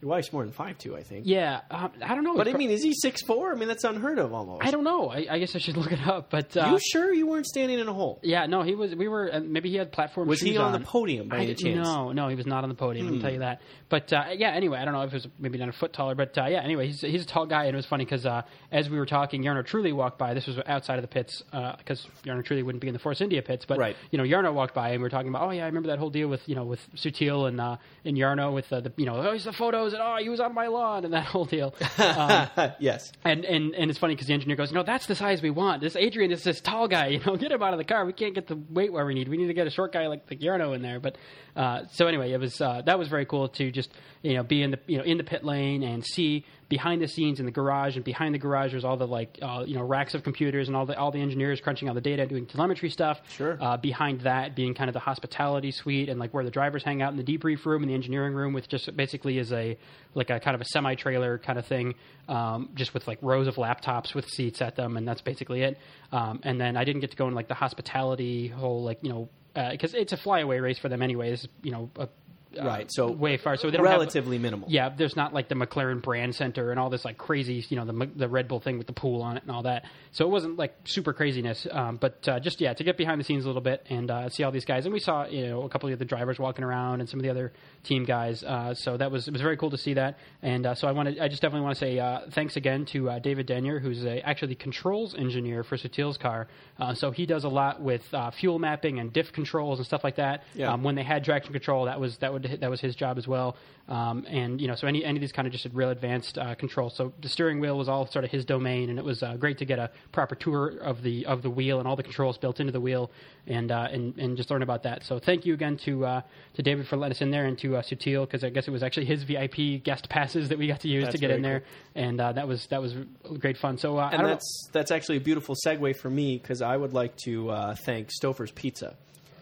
[0.00, 1.26] your wife's more than five two, I think.
[1.26, 2.36] Yeah, um, I don't know.
[2.36, 3.52] But I mean, is he six four?
[3.52, 4.64] I mean, that's unheard of almost.
[4.64, 5.08] I don't know.
[5.10, 6.30] I, I guess I should look it up.
[6.30, 8.20] But uh, you sure you weren't standing in a hole?
[8.22, 8.94] yeah, no, he was.
[8.94, 9.30] We were.
[9.32, 10.28] Uh, maybe he had platform.
[10.28, 11.76] Was he shoes on the podium by I any chance?
[11.86, 11.94] Hmm.
[11.94, 13.06] No, no, he was not on the podium.
[13.06, 13.60] I can tell you that.
[13.88, 16.14] But uh, yeah, anyway, I don't know if it was maybe not a foot taller,
[16.14, 18.42] but uh, yeah, anyway, he's, he's a tall guy, and it was funny because uh,
[18.70, 20.32] as we were talking, Jarno Trulli walked by.
[20.34, 23.42] This was outside of the pits because Jarno Trulli wouldn't be in the Force India
[23.42, 23.96] pits, but Right.
[24.10, 25.98] you know, Jarno walked by, and we were talking about, oh yeah, I remember that
[25.98, 29.06] whole deal with you know with Sutil and uh, and Jarno with uh, the you
[29.06, 30.02] know, oh, he's the photos knows it.
[30.02, 31.74] Oh, he was on my lawn and that whole deal.
[32.00, 32.48] Um,
[32.80, 33.12] yes.
[33.24, 35.80] and, and and it's funny because the engineer goes, no, that's the size we want.
[35.80, 37.08] This Adrian is this tall guy.
[37.08, 38.04] You know, get him out of the car.
[38.04, 39.28] We can't get the weight where we need.
[39.28, 40.98] We need to get a short guy like like Jarno in there.
[40.98, 41.16] But
[41.56, 43.90] uh, so anyway, it was uh, that was very cool to just
[44.22, 47.08] you know be in the you know in the pit lane and see behind the
[47.08, 49.82] scenes in the garage and behind the garage there's all the like uh, you know
[49.82, 52.46] racks of computers and all the all the engineers crunching all the data and doing
[52.46, 53.20] telemetry stuff.
[53.36, 53.58] Sure.
[53.60, 57.02] uh, behind that being kind of the hospitality suite and like where the drivers hang
[57.02, 59.76] out in the debrief room and the engineering room with just basically is a
[60.14, 61.94] like a kind of a semi trailer kind of thing
[62.28, 65.76] um, just with like rows of laptops with seats at them and that's basically it.
[66.12, 69.10] Um, and then I didn't get to go in like the hospitality whole like you
[69.10, 69.28] know
[69.72, 71.30] because it's a flyaway race for them anyway.
[71.30, 72.08] This is you know a,
[72.58, 74.68] uh, Right, so way far so they don't have- Relatively minimal.
[74.70, 77.84] yeah, there's not like the McLaren brand center and all this like crazy, you know,
[77.84, 79.84] the the Red Bull thing with the pool on it and all that.
[80.12, 83.24] So it wasn't like super craziness, um, but uh, just yeah, to get behind the
[83.24, 84.84] scenes a little bit and uh, see all these guys.
[84.84, 87.24] And we saw you know a couple of the drivers walking around and some of
[87.24, 87.52] the other
[87.84, 88.42] team guys.
[88.42, 90.18] Uh, so that was it was very cool to see that.
[90.42, 93.10] And uh, so I wanted, I just definitely want to say uh, thanks again to
[93.10, 96.48] uh, David Denier, who's a, actually the controls engineer for Sutil's car.
[96.78, 100.02] Uh, so he does a lot with uh, fuel mapping and diff controls and stuff
[100.02, 100.42] like that.
[100.54, 100.72] Yeah.
[100.72, 103.26] Um, when they had traction control, that was that would that was his job as
[103.28, 103.56] well.
[103.88, 106.38] Um, and you know, so any any of these kind of just had real advanced
[106.38, 106.90] uh, control.
[106.90, 109.58] So the steering wheel was all sort of his domain, and it was uh, great
[109.58, 112.60] to get a proper tour of the of the wheel and all the controls built
[112.60, 113.10] into the wheel,
[113.46, 115.04] and uh, and and just learn about that.
[115.04, 116.20] So thank you again to uh,
[116.54, 118.70] to David for letting us in there, and to uh, Sutil because I guess it
[118.70, 121.42] was actually his VIP guest passes that we got to use That's to get in
[121.42, 122.94] there, and uh, that was that was
[123.38, 123.78] great fun.
[123.78, 126.76] So uh, And don't know- that's that's actually a beautiful segue for me because I
[126.76, 128.96] would like to uh, thank Stouffer's Pizza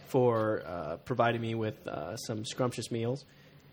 [0.09, 3.25] for uh, providing me with uh, some scrumptious meals,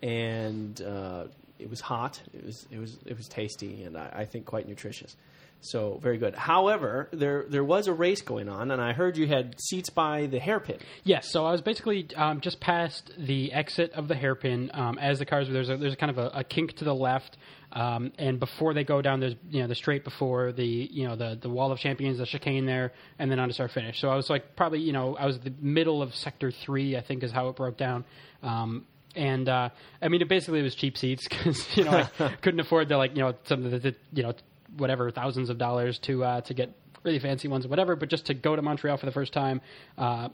[0.02, 1.26] and uh,
[1.60, 2.22] it was hot.
[2.34, 5.16] It was it was it was tasty, and I, I think quite nutritious.
[5.62, 6.36] So very good.
[6.36, 10.28] However, there there was a race going on, and I heard you had seats by
[10.28, 10.78] the hairpin.
[11.04, 15.18] Yes, so I was basically um, just past the exit of the hairpin um, as
[15.18, 15.50] the cars.
[15.50, 17.38] There's a, there's a kind of a, a kink to the left,
[17.72, 21.16] um, and before they go down, there's you know the straight before the you know
[21.16, 24.00] the the wall of champions, the chicane there, and then on to start finish.
[24.00, 27.02] So I was like probably you know I was the middle of sector three, I
[27.02, 28.06] think is how it broke down.
[28.44, 29.70] Um, and uh,
[30.02, 33.16] I mean, it basically was cheap seats because you know I couldn't afford the like
[33.16, 34.34] you know some of the, the you know
[34.78, 36.72] whatever thousands of dollars to uh, to get
[37.04, 39.62] really fancy ones or whatever, but just to go to Montreal for the first time.
[39.98, 40.30] Uh,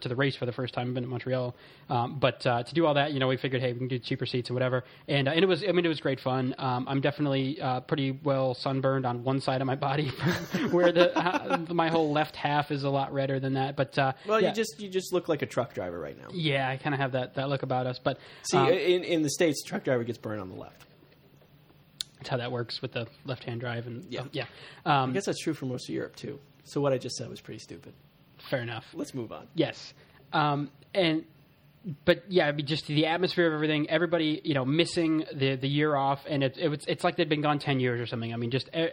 [0.00, 0.88] to the race for the first time.
[0.88, 1.56] I've been to Montreal,
[1.88, 3.98] um, but uh, to do all that, you know, we figured, hey, we can do
[3.98, 6.54] cheaper seats or whatever, and uh, and it was, I mean, it was great fun.
[6.58, 10.08] Um, I'm definitely uh, pretty well sunburned on one side of my body,
[10.72, 13.76] where the uh, my whole left half is a lot redder than that.
[13.76, 14.48] But uh, Well, yeah.
[14.50, 16.28] you just you just look like a truck driver right now.
[16.34, 19.22] yeah, I kind of have that that look about us, but See, um, in in
[19.22, 20.84] the states, truck driver gets burned on the left.
[22.22, 24.22] That's how that works with the left hand drive, and Yeah.
[24.22, 24.44] uh, yeah,
[24.86, 26.38] um, I guess that's true for most of Europe too.
[26.64, 27.92] So what I just said was pretty stupid.
[28.50, 28.86] fair enough.
[28.94, 29.46] Let's move on.
[29.54, 29.94] Yes,
[30.32, 31.24] um, and
[32.04, 33.90] but yeah, I mean, just the atmosphere of everything.
[33.90, 37.28] Everybody, you know, missing the the year off, and it, it was it's like they'd
[37.28, 38.32] been gone ten years or something.
[38.32, 38.86] I mean, just uh,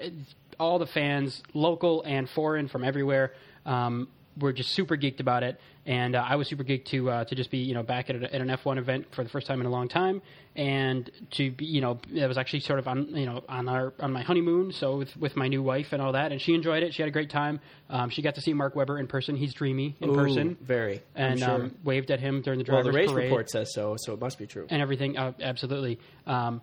[0.59, 3.33] all the fans, local and foreign, from everywhere.
[3.65, 4.07] Um,
[4.39, 7.35] were just super geeked about it, and uh, I was super geeked to uh, to
[7.35, 9.59] just be you know back at, a, at an F1 event for the first time
[9.61, 10.21] in a long time,
[10.55, 13.93] and to be you know it was actually sort of on you know on our
[13.99, 16.83] on my honeymoon, so with, with my new wife and all that, and she enjoyed
[16.83, 16.93] it.
[16.93, 17.59] She had a great time.
[17.89, 19.35] Um, she got to see Mark Webber in person.
[19.35, 21.01] He's dreamy in Ooh, person very.
[21.15, 21.49] And sure.
[21.49, 24.13] um, waved at him during the driver's well, the race parade report says so, so
[24.13, 24.67] it must be true.
[24.69, 25.17] and everything.
[25.17, 26.61] Uh, absolutely, um,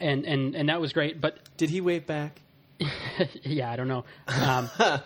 [0.00, 1.20] and and and that was great.
[1.20, 2.40] But Did he wave back?
[3.42, 4.04] yeah, I don't know.
[4.26, 4.70] Um,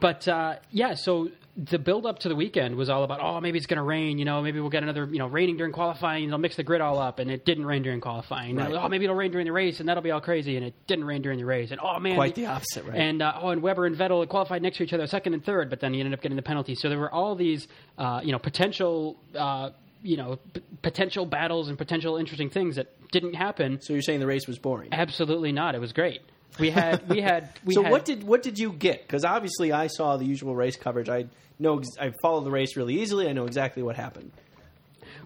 [0.00, 3.58] but uh, yeah, so the build up to the weekend was all about oh maybe
[3.58, 6.22] it's going to rain you know maybe we'll get another you know raining during qualifying
[6.22, 8.80] and they'll mix the grid all up and it didn't rain during qualifying And, Right.
[8.84, 11.04] oh maybe it'll rain during the race and that'll be all crazy and it didn't
[11.04, 12.94] rain during the race and oh man Quite the opposite, right?
[12.96, 15.68] and uh, oh and Webber and Vettel qualified next to each other second and third
[15.68, 17.66] but then he ended up getting the penalty so there were all these
[17.98, 19.70] uh, you know potential uh,
[20.00, 24.20] you know p- potential battles and potential interesting things that didn't happen So you're saying
[24.20, 24.90] the race was boring?
[24.92, 26.20] absolutely not it was great
[26.58, 29.06] we had we had we so had, what did what did you get?
[29.06, 31.08] Because obviously I saw the usual race coverage.
[31.08, 31.26] I
[31.58, 33.28] know I follow the race really easily.
[33.28, 34.32] I know exactly what happened.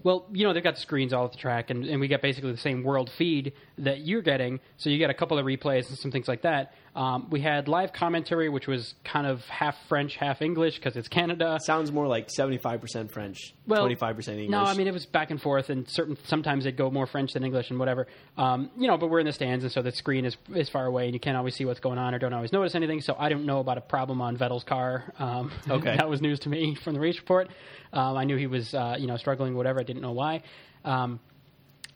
[0.04, 2.22] Well, you know, they've got the screens all at the track, and, and we get
[2.22, 4.60] basically the same world feed that you're getting.
[4.76, 6.74] So you get a couple of replays and some things like that.
[6.94, 11.08] Um, we had live commentary, which was kind of half French, half English because it's
[11.08, 11.58] Canada.
[11.64, 14.50] Sounds more like 75% French, Well, 25% English.
[14.50, 17.32] No, I mean it was back and forth, and certain sometimes they'd go more French
[17.32, 18.06] than English and whatever.
[18.36, 20.84] Um, you know, but we're in the stands, and so the screen is is far
[20.84, 23.00] away, and you can't always see what's going on or don't always notice anything.
[23.00, 25.04] So I don't know about a problem on Vettel's car.
[25.18, 25.96] Um, Okay.
[25.96, 27.48] that was news to me from the race report.
[27.94, 29.80] Um, I knew he was uh, you know struggling, whatever.
[29.80, 30.42] I didn't know why.
[30.84, 31.20] Um,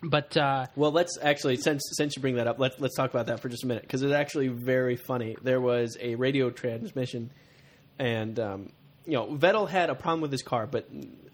[0.02, 3.26] but uh, Well, let's actually since since you bring that up, let's let's talk about
[3.26, 5.36] that for just a minute because it's actually very funny.
[5.42, 7.30] There was a radio transmission,
[7.98, 8.72] and um,
[9.06, 10.88] you know Vettel had a problem with his car, but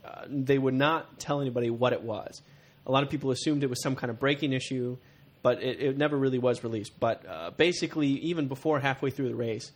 [0.05, 2.40] uh, they would not tell anybody what it was.
[2.87, 4.96] A lot of people assumed it was some kind of braking issue,
[5.42, 6.98] but it, it never really was released.
[6.98, 9.70] But uh, basically, even before halfway through the race,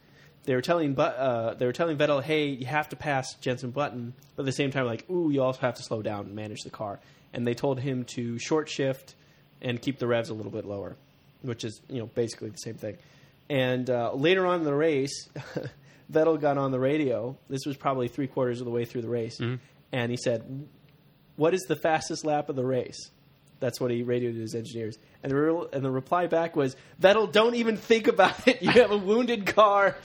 [0.44, 3.72] they were telling but uh, they were telling Vettel, "Hey, you have to pass Jenson
[3.72, 6.34] Button," but at the same time, like, "Ooh, you also have to slow down and
[6.34, 7.00] manage the car."
[7.36, 9.14] And they told him to short shift
[9.62, 10.96] and keep the revs a little bit lower,
[11.42, 12.96] which is you know basically the same thing.
[13.48, 15.28] And uh, later on in the race,
[16.12, 17.36] Vettel got on the radio.
[17.48, 19.38] This was probably three quarters of the way through the race,
[19.92, 20.66] and he said,
[21.36, 23.10] "What is the fastest lap of the race?"
[23.58, 26.74] That's what he radioed to his engineers, and the real, and the reply back was,
[27.00, 28.62] "Vettel, don't even think about it.
[28.62, 29.96] You have a wounded car."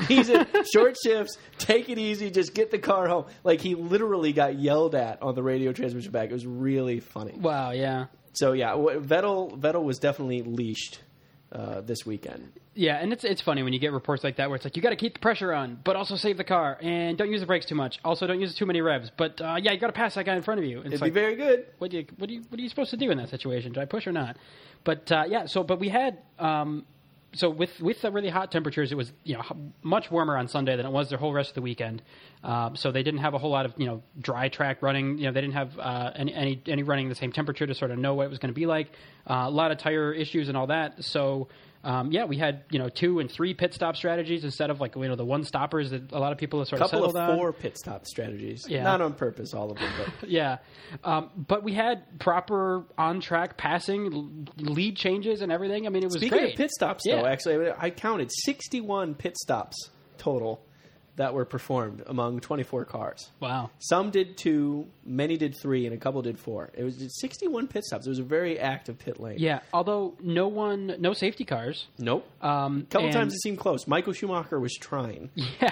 [0.08, 1.36] He's in short shifts.
[1.58, 2.30] Take it easy.
[2.30, 3.26] Just get the car home.
[3.42, 6.30] Like he literally got yelled at on the radio transmission back.
[6.30, 7.34] It was really funny.
[7.36, 8.06] Wow, yeah.
[8.32, 11.00] So yeah, Vettel Vettel was definitely leashed
[11.52, 12.52] uh, this weekend.
[12.74, 14.82] Yeah, and it's it's funny when you get reports like that where it's like you
[14.82, 17.46] got to keep the pressure on, but also save the car and don't use the
[17.46, 18.00] brakes too much.
[18.04, 19.12] Also, don't use too many revs.
[19.16, 20.78] But uh, yeah, you got to pass that guy in front of you.
[20.78, 21.66] It's It'd like, be very good.
[21.78, 23.72] what do you what do you what are you supposed to do in that situation?
[23.72, 24.36] Do I push or not?
[24.82, 26.84] But uh, yeah, so but we had um,
[27.34, 29.42] so with with the really hot temperatures, it was you know
[29.82, 32.02] much warmer on Sunday than it was the whole rest of the weekend.
[32.42, 35.18] Um, so they didn't have a whole lot of you know dry track running.
[35.18, 37.90] You know they didn't have uh, any, any any running the same temperature to sort
[37.90, 38.88] of know what it was going to be like.
[39.28, 41.04] Uh, a lot of tire issues and all that.
[41.04, 41.48] So.
[41.84, 44.96] Um, yeah, we had you know two and three pit stop strategies instead of like
[44.96, 47.12] you know the one stoppers that a lot of people have sort couple of of
[47.12, 47.36] settled on.
[47.38, 48.64] four pit stop strategies.
[48.68, 48.82] Yeah.
[48.82, 49.90] Not on purpose, all of them.
[50.20, 50.58] But Yeah,
[51.04, 55.86] um, but we had proper on track passing, lead changes, and everything.
[55.86, 56.52] I mean, it was speaking great.
[56.52, 57.16] of pit stops, Yeah.
[57.16, 60.64] though, actually, I counted sixty-one pit stops total
[61.16, 63.30] that were performed among twenty-four cars.
[63.40, 63.70] wow.
[63.78, 66.70] Some did two, many did three, and a couple did four.
[66.74, 68.06] It was sixty-one pit stops.
[68.06, 69.36] It was a very active pit lane.
[69.38, 71.86] Yeah, although no one, no safety cars.
[71.98, 72.26] Nope.
[72.42, 73.86] Um, A couple and- times it seemed close.
[73.86, 75.30] Michael Schumacher was trying.
[75.60, 75.70] Yeah,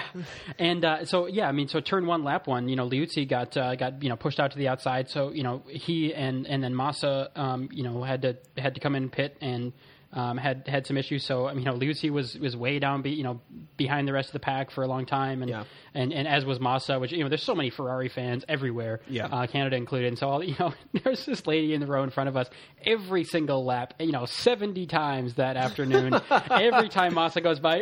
[0.59, 3.57] and uh, so yeah, I mean, so turn one, lap one, you know, Liuzzi got
[3.57, 6.63] uh, got you know pushed out to the outside, so you know he and and
[6.63, 9.73] then Massa, um, you know, had to had to come in pit and.
[10.15, 13.01] Um, had had some issues, so I mean, you know, Liuzzi was was way down,
[13.01, 13.41] be, you know,
[13.77, 15.63] behind the rest of the pack for a long time, and Yeah.
[15.95, 19.25] and and as was Massa, which you know, there's so many Ferrari fans everywhere, Yeah.
[19.25, 20.71] uh, Canada included, and so all, you know,
[21.03, 22.47] there's this lady in the row in front of us
[22.85, 26.13] every single lap, you know, 70 times that afternoon,
[26.51, 27.77] every time Massa goes by,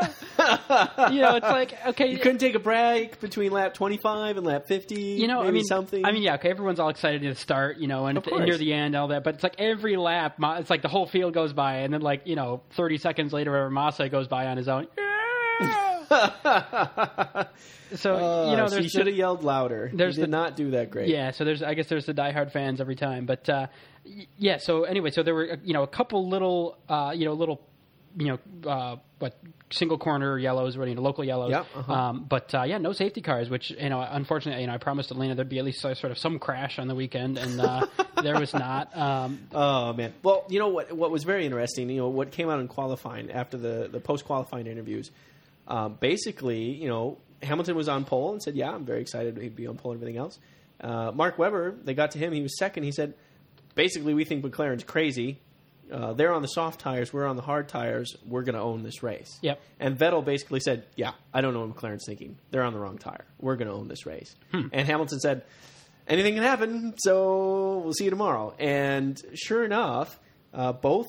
[0.00, 1.08] yeah.
[1.10, 4.66] you know, it's like okay, You couldn't take a break between lap twenty-five and lap
[4.66, 5.00] fifty.
[5.02, 6.04] you know, maybe I mean, something.
[6.04, 8.72] I mean, yeah, okay, everyone's all excited to start, you know, and, and near the
[8.72, 9.24] end, all that.
[9.24, 12.22] But it's like every lap, it's like the whole field goes by, and then like
[12.26, 14.86] you know, thirty seconds later, Massa goes by on his own.
[17.94, 19.90] So Uh, you know, she there's should have yelled louder.
[19.94, 21.08] there's he did the- not do that great.
[21.08, 23.68] Yeah, so there's I guess there's the diehard fans every time, but uh,
[24.36, 24.58] yeah.
[24.58, 27.62] So anyway, so there were you know a couple little uh, you know little
[28.18, 29.38] you know uh, what
[29.70, 31.50] single corner yellows, you know local yellows.
[31.50, 31.92] Yeah, uh-huh.
[31.92, 33.48] Um, but uh, yeah, no safety cars.
[33.48, 36.18] Which you know unfortunately you know I promised Elena there'd be at least sort of
[36.18, 37.86] some crash on the weekend, and uh,
[38.22, 38.96] there was not.
[38.96, 40.12] Um, Oh man.
[40.22, 40.92] Well, you know what?
[40.92, 41.88] What was very interesting.
[41.90, 45.10] You know what came out in qualifying after the the post qualifying interviews.
[45.66, 49.50] Um, basically, you know, Hamilton was on pole and said, "Yeah, I'm very excited to
[49.50, 50.38] be on pole and everything else."
[50.80, 52.32] Uh, Mark Webber, they got to him.
[52.32, 52.84] He was second.
[52.84, 53.14] He said,
[53.74, 55.40] "Basically, we think McLaren's crazy.
[55.90, 57.12] Uh, they're on the soft tires.
[57.12, 58.16] We're on the hard tires.
[58.26, 59.60] We're going to own this race." Yep.
[59.80, 62.38] And Vettel basically said, "Yeah, I don't know what McLaren's thinking.
[62.50, 63.24] They're on the wrong tire.
[63.38, 65.44] We're going to own this race." And Hamilton said,
[66.06, 70.18] "Anything can happen, so we'll see you tomorrow." And sure enough,
[70.54, 71.06] uh, both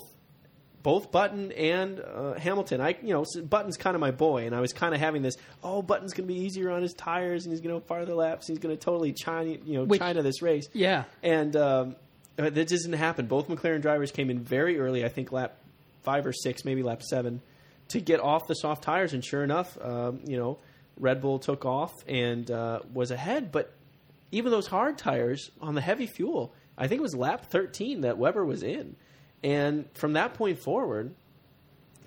[0.81, 2.79] both Button and uh, Hamilton.
[2.79, 5.35] I you know Button's kind of my boy, and I was kind of having this.
[5.61, 8.47] Oh, Button's going to be easier on his tires, and he's going to farther laps.
[8.47, 10.69] He's going to totally China you know Which- China this race.
[10.73, 11.03] yeah.
[11.21, 11.95] And um,
[12.39, 13.27] that doesn't happen.
[13.27, 15.03] Both McLaren drivers came in very early.
[15.03, 15.57] I think lap
[16.03, 17.41] five or six, maybe lap seven,
[17.89, 19.13] to get off the soft tires.
[19.13, 20.57] And sure enough, um, you know,
[20.97, 23.51] Red Bull took off and uh, was ahead.
[23.51, 23.73] But
[24.31, 28.17] even those hard tires on the heavy fuel, I think it was lap thirteen that
[28.17, 28.95] Webber was in.
[29.43, 31.13] And from that point forward,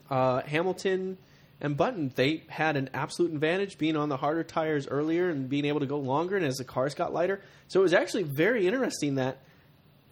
[0.09, 1.19] uh, Hamilton
[1.61, 5.65] and Button they had an absolute advantage being on the harder tires earlier and being
[5.65, 6.37] able to go longer.
[6.37, 9.39] And as the cars got lighter, so it was actually very interesting that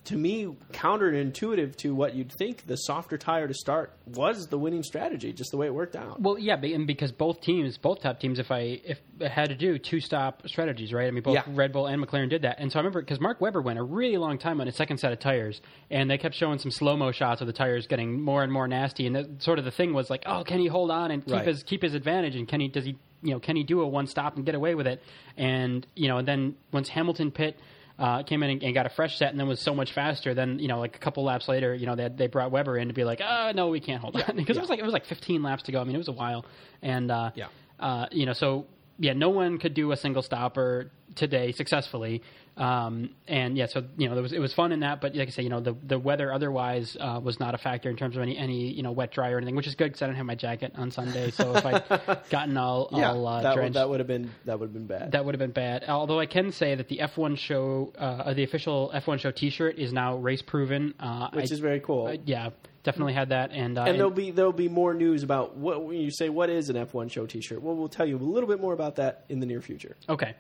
[0.04, 4.82] to me counterintuitive to what you'd think the softer tire to start was the winning
[4.82, 6.20] strategy, just the way it worked out.
[6.20, 9.54] Well, yeah, and because both teams, both top teams, if I if I had to
[9.54, 11.06] do two stop strategies, right?
[11.06, 11.42] I mean, both Yeah.
[11.48, 13.82] Red Bull and McLaren did that, and so I remember because Mark Webber went a
[13.82, 15.60] really long time on his second set of tires,
[15.90, 18.66] and they kept showing some slow mo shots of the tires getting more and more
[18.66, 21.24] nasty, and that, sort of the thing was like, oh, can he hold on and
[21.24, 21.46] keep Right.
[21.46, 23.86] his keep his advantage, and can he does he you know can he do a
[23.86, 25.02] one stop and get away with it,
[25.36, 27.58] and you know, and then once Hamilton pit.
[28.00, 30.32] Uh, came in and, and got a fresh set, and then was so much faster.
[30.32, 32.88] Then you know, like a couple laps later, you know, they they brought Webber in
[32.88, 34.58] to be like, oh no, we can't hold on because yeah.
[34.58, 35.80] it was like it was like 15 laps to go.
[35.82, 36.46] I mean, it was a while,
[36.80, 37.48] and uh, Yeah.
[37.78, 38.64] uh, you know, so
[38.98, 42.22] yeah, no one could do a single stopper today successfully.
[42.60, 45.28] Um, and yeah, so you know, it was it was fun in that, but like
[45.28, 48.16] I say, you know, the the weather otherwise uh, was not a factor in terms
[48.16, 50.18] of any any you know wet dry or anything, which is good because I didn't
[50.18, 51.30] have my jacket on Sunday.
[51.30, 54.60] So if I'd gotten all all uh, that, would, drenched, that would have been that
[54.60, 55.12] would have been bad.
[55.12, 55.84] that would have been bad.
[55.88, 59.94] Although I can say that the F1 show, uh, the official F1 show T-shirt is
[59.94, 62.14] now race proven, uh, which I- is very cool.
[62.26, 62.50] yeah,
[62.82, 65.96] definitely had that, and uh, and there'll be there'll be more news about what when
[65.96, 67.62] you say what is an F1 show T-shirt.
[67.62, 69.96] Well, we'll tell you a little bit more about that in the near future.
[70.10, 70.34] Okay,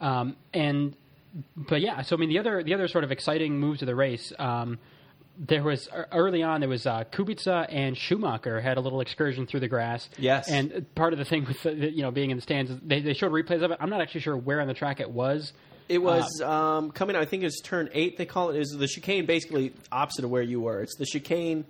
[0.00, 0.96] um, and
[1.56, 3.94] but yeah, so I mean the other the other sort of exciting moves of the
[3.94, 4.32] race.
[4.38, 4.78] Um,
[5.38, 9.46] there was uh, early on there was uh, Kubica and Schumacher had a little excursion
[9.46, 10.08] through the grass.
[10.18, 10.50] Yes.
[10.50, 13.00] and part of the thing with the, you know being in the stands, is they
[13.00, 13.78] they showed replays of it.
[13.80, 15.52] I'm not actually sure where on the track it was.
[15.88, 17.16] It was um, coming.
[17.16, 18.16] I think it's turn eight.
[18.16, 18.56] They call it.
[18.60, 20.82] Is the chicane basically opposite of where you were?
[20.82, 21.64] It's the chicane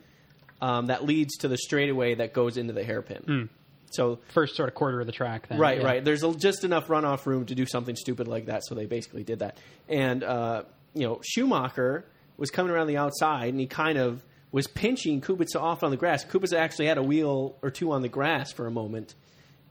[0.61, 3.49] um, that leads to the straightaway that goes into the hairpin.
[3.91, 5.49] So First sort of quarter of the track.
[5.49, 5.59] Then.
[5.59, 5.85] right, Yeah.
[5.87, 6.05] right.
[6.05, 8.65] There's a, just enough runoff room to do something stupid like that.
[8.65, 9.59] So they basically did that.
[9.89, 10.63] And uh,
[10.95, 12.05] you know, Schumacher
[12.37, 15.97] was coming around the outside, and he kind of was pinching Kubica off on the
[15.97, 16.25] grass.
[16.25, 19.15] Kubica actually had a wheel or two on the grass for a moment,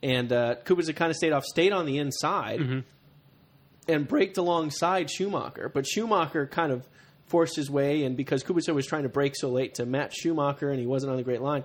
[0.04, 2.84] and uh, Kubica kind of stayed off, stayed on the inside,
[3.88, 5.70] and braked alongside Schumacher.
[5.74, 6.88] But Schumacher kind of
[7.26, 10.70] forced his way, and because Kubica was trying to brake so late to match Schumacher,
[10.70, 11.64] and he wasn't on the great line,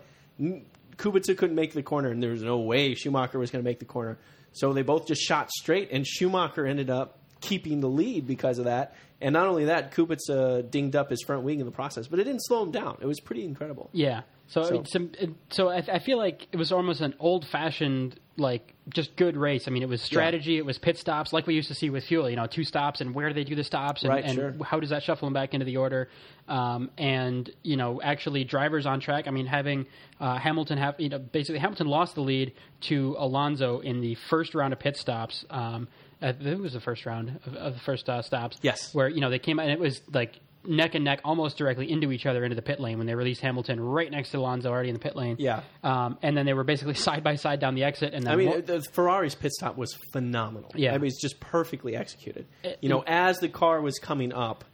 [0.96, 3.78] Kubica couldn't make the corner, and there was no way Schumacher was going to make
[3.78, 4.18] the corner.
[4.52, 8.64] So they both just shot straight, and Schumacher ended up keeping the lead because of
[8.66, 8.94] that.
[9.20, 12.24] And not only that, Kubica dinged up his front wing in the process, but it
[12.24, 12.98] didn't slow him down.
[13.00, 13.90] It was pretty incredible.
[13.92, 14.22] Yeah.
[14.46, 17.46] So, So- it's some, it, so I, I feel like it was almost an old
[17.46, 19.68] fashioned, like just good race.
[19.68, 22.04] I mean, it was strategy, it was pit stops, like we used to see with
[22.04, 22.28] fuel.
[22.28, 24.54] You know, two stops, and where do they do the stops, and, Right, and sure.
[24.64, 26.08] how does that shuffle them back into the order?
[26.48, 29.26] Um, and you know, actually, drivers on track.
[29.28, 29.86] I mean, having
[30.20, 34.54] uh, Hamilton have you know basically Hamilton lost the lead to Alonso in the first
[34.54, 35.44] round of pit stops.
[35.50, 35.88] Um,
[36.20, 38.58] it was the first round of, of the first uh, stops.
[38.62, 38.94] Yes.
[38.94, 41.90] where you know they came out and it was like neck and neck, almost directly
[41.90, 44.70] into each other into the pit lane when they released Hamilton right next to Alonso
[44.70, 45.36] already in the pit lane.
[45.38, 45.60] Yeah.
[45.82, 48.14] um, and then they were basically side by side down the exit.
[48.14, 50.70] And then I mean, Ferrari's pit stop was phenomenal.
[50.74, 50.94] Yeah.
[50.94, 52.46] I mean, it's just perfectly executed.
[52.62, 54.64] It- you know, as the car was coming up,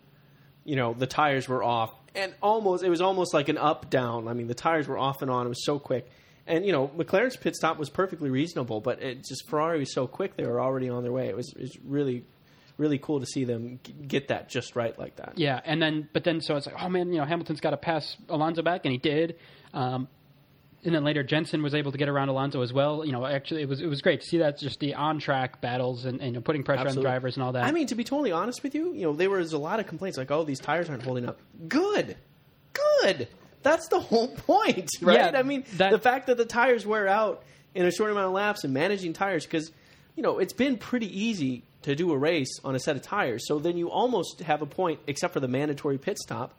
[0.64, 4.28] you know, the tires were off, and almost it was almost like an up down.
[4.28, 5.46] I mean, the tires were off and on.
[5.46, 6.10] It was so quick,
[6.46, 10.06] and you know, McLaren's pit stop was perfectly reasonable, but it just Ferrari was so
[10.06, 11.28] quick; they were already on their way.
[11.28, 12.24] It was, it was really,
[12.80, 13.78] really cool to see them
[14.08, 15.34] get that just right like that.
[15.36, 17.76] yeah, and then but then so it's like, oh man, you know, Hamilton's got to
[17.76, 19.36] pass Alonso back, and he did.
[19.72, 20.08] Um,
[20.82, 23.04] and then later, Jenson was able to get around Alonso as well.
[23.04, 25.60] You know, actually, it was it was great to see that just the on track
[25.60, 27.64] battles and, and you know, putting pressure on the drivers and all that.
[27.64, 29.86] I mean, to be totally honest with you, you know, there was a lot of
[29.86, 32.16] complaints like, "Oh, these tires aren't holding up." Good,
[32.72, 33.28] good.
[33.62, 35.32] That's the whole point, right?
[35.32, 37.42] Yeah, I mean, that- the fact that the tires wear out
[37.74, 39.70] in a short amount of laps and managing tires because
[40.16, 43.46] you know it's been pretty easy to do a race on a set of tires.
[43.46, 46.54] So then you almost have a point, except for the mandatory pit stop,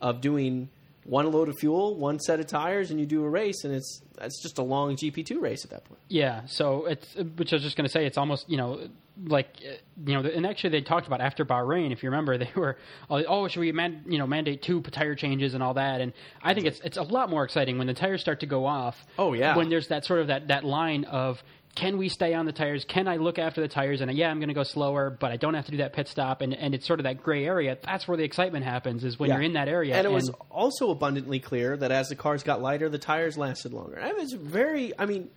[0.00, 0.68] of doing
[1.04, 4.02] one load of fuel, one set of tires, and you do a race, and it's
[4.16, 6.00] that's just a long GP two race at that point.
[6.08, 8.88] Yeah, so it's which I was just going to say it's almost you know
[9.26, 9.74] like uh,
[10.06, 12.78] you know and actually they talked about after Bahrain if you remember they were
[13.10, 16.12] oh, oh should we man, you know mandate two tire changes and all that and
[16.42, 19.04] I think it's it's a lot more exciting when the tires start to go off.
[19.18, 19.56] Oh, yeah.
[19.56, 21.42] when there's that sort of that that line of
[21.74, 22.84] can we stay on the tires?
[22.84, 24.00] Can I look after the tires?
[24.02, 26.06] And yeah, I'm going to go slower, but I don't have to do that pit
[26.08, 26.42] stop.
[26.42, 27.78] And and it's sort of that gray area.
[27.82, 29.04] That's where the excitement happens.
[29.04, 29.36] Is when Yeah.
[29.36, 29.96] you're in that area.
[29.96, 33.72] And it was also abundantly clear that as the cars got lighter, the tires lasted
[33.72, 33.98] longer.
[34.00, 35.30] I was very, I mean,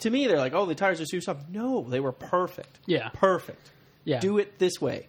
[0.00, 1.48] to me, they're like, oh, the tires are too soft.
[1.48, 2.78] No, they were perfect.
[2.86, 3.08] Yeah.
[3.14, 3.70] Perfect.
[4.04, 4.20] yeah.
[4.20, 5.06] Do it this way.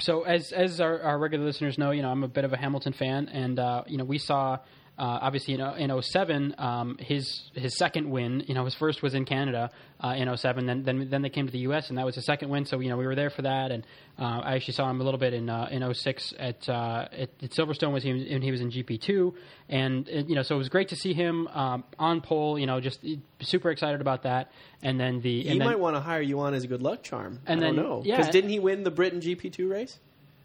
[0.00, 2.56] so as as our, our regular listeners know, you know I'm a bit of a
[2.56, 4.58] Hamilton fan, and uh, you know we saw
[4.98, 8.42] uh, obviously in, in 07, um, his his second win.
[8.46, 9.70] You know his first was in Canada
[10.02, 11.88] uh, in 07, then then then they came to the U.S.
[11.88, 12.64] and that was his second win.
[12.64, 13.86] So you know we were there for that, and
[14.18, 17.30] uh, I actually saw him a little bit in uh, in 06 at, uh, at
[17.42, 19.34] at Silverstone was he and he was in GP2,
[19.68, 22.58] and you know so it was great to see him um, on pole.
[22.58, 22.98] You know just
[23.40, 24.50] super excited about that,
[24.82, 27.02] and then the He then, might want to hire you on as a good luck
[27.02, 27.40] charm.
[27.46, 28.02] And I don't then- know.
[28.04, 28.16] yeah.
[28.16, 29.98] Because didn't he win the Britain GP2 race?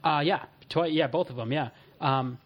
[0.04, 1.70] uh, yeah twi- yeah both of them yeah.
[2.02, 2.38] Um,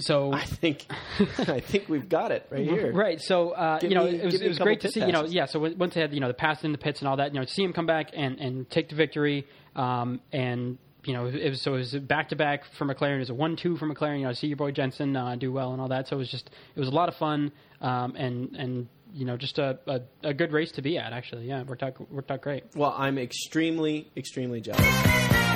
[0.00, 0.86] so I think
[1.20, 2.92] I think we've got it right here.
[2.92, 3.20] Right.
[3.20, 5.00] So uh, you know, me- it was, it was great to see.
[5.00, 5.46] You know, yeah.
[5.46, 7.40] So once they had you know the pass in the pits and all that, you
[7.40, 11.26] know, to see him come back and and take the victory, um, and you know,
[11.26, 13.16] it was so it was back to back for McLaren.
[13.16, 14.18] It was a one two for McLaren.
[14.18, 16.08] You know, to see your boy Jenson uh, do well and all that.
[16.08, 19.36] So it was just it was a lot of fun, um, and and you know,
[19.36, 21.12] just a, a, a good race to be at.
[21.12, 22.64] Actually, yeah, worked out worked out great.
[22.74, 25.51] Well, I'm extremely, extremely jealous.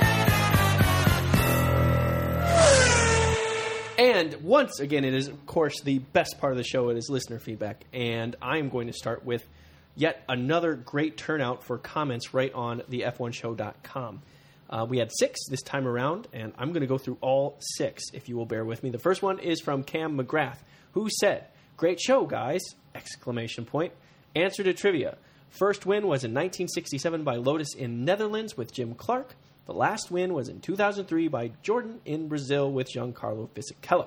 [3.99, 6.91] And once again, it is, of course, the best part of the show.
[6.91, 7.85] It is listener feedback.
[7.95, 9.47] And I'm going to start with
[9.95, 14.21] yet another great turnout for comments right on the F1show.com.
[14.69, 18.05] Uh, we had six this time around, and I'm going to go through all six
[18.13, 18.91] if you will bear with me.
[18.91, 20.59] The first one is from Cam McGrath,
[20.93, 22.61] who said, "Great show, guys!"
[22.95, 23.93] Exclamation point.
[24.35, 25.19] Answer to trivia:
[25.51, 29.37] First win was in 1967 by Lotus in Netherlands with Jim Clark.
[29.67, 34.07] The last win was in 2003 by Jordan in Brazil with Giancarlo Fisichella.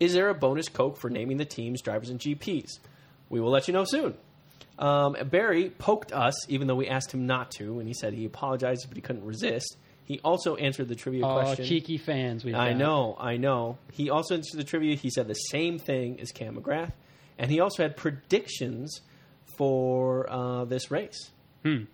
[0.00, 2.78] Is there a bonus Coke for naming the teams, drivers, and GPs?
[3.28, 4.14] We will let you know soon.
[4.78, 8.24] Um, Barry poked us, even though we asked him not to, and he said he
[8.24, 9.76] apologized, but he couldn't resist.
[10.04, 11.40] He also answered the trivia question.
[11.40, 11.64] Oh, question.
[11.66, 12.44] cheeky fans.
[12.44, 13.78] We've I know, I know.
[13.92, 14.94] He also answered the trivia.
[14.96, 16.92] He said the same thing as Cam McGrath,
[17.38, 19.00] and he also had predictions
[19.56, 21.30] for uh, this race.
[21.64, 21.84] Hmm.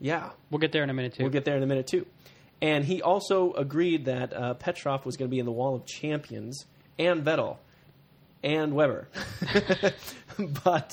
[0.00, 1.24] Yeah, We'll get there in a minute too.
[1.24, 2.06] we'll get there in a minute too.
[2.60, 5.86] And he also agreed that uh, Petrov was going to be in the Wall of
[5.86, 6.66] Champions
[6.98, 7.56] and Vettel
[8.42, 9.08] and Webber.
[10.64, 10.90] but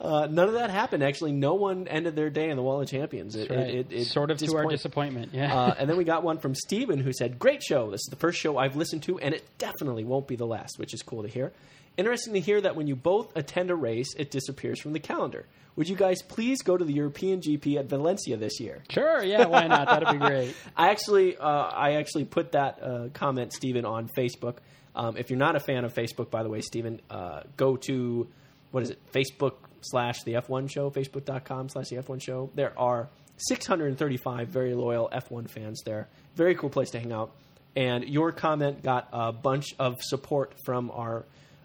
[0.00, 1.02] uh, none of that happened.
[1.02, 3.34] Actually, no one ended their day in the Wall of Champions.
[3.36, 3.58] It, right.
[3.60, 5.32] it- it- it sort of to our disappointment.
[5.34, 5.54] Yeah.
[5.56, 7.90] Uh, and then we got one from Steven who said, Great show.
[7.90, 10.78] This is the first show I've listened to, and it definitely won't be the last,
[10.78, 11.52] which is cool to hear.
[11.96, 15.46] Interesting to hear that when you both attend a race, it disappears from the calendar.
[15.76, 18.82] Would you guys please go to the European GP at Valencia this year?
[18.90, 19.22] sure.
[19.22, 19.46] Yeah.
[19.46, 19.86] Why not?
[19.88, 20.54] That'd be great.
[20.76, 24.56] I actually, uh, I actually put that uh, comment, Stephen, on Facebook.
[24.94, 28.28] Um, if you're not a fan of Facebook, by the way, Stephen, uh, go to
[28.70, 28.98] what is it?
[29.12, 32.50] Facebook slash the F1 Show, Facebook.com slash the F1 Show.
[32.54, 36.08] There are 635 very loyal F1 fans there.
[36.36, 37.32] Very cool place to hang out.
[37.76, 41.24] And your comment got a bunch of support from our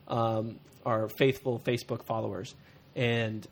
[0.09, 2.55] um, our faithful Facebook followers,
[2.95, 3.45] and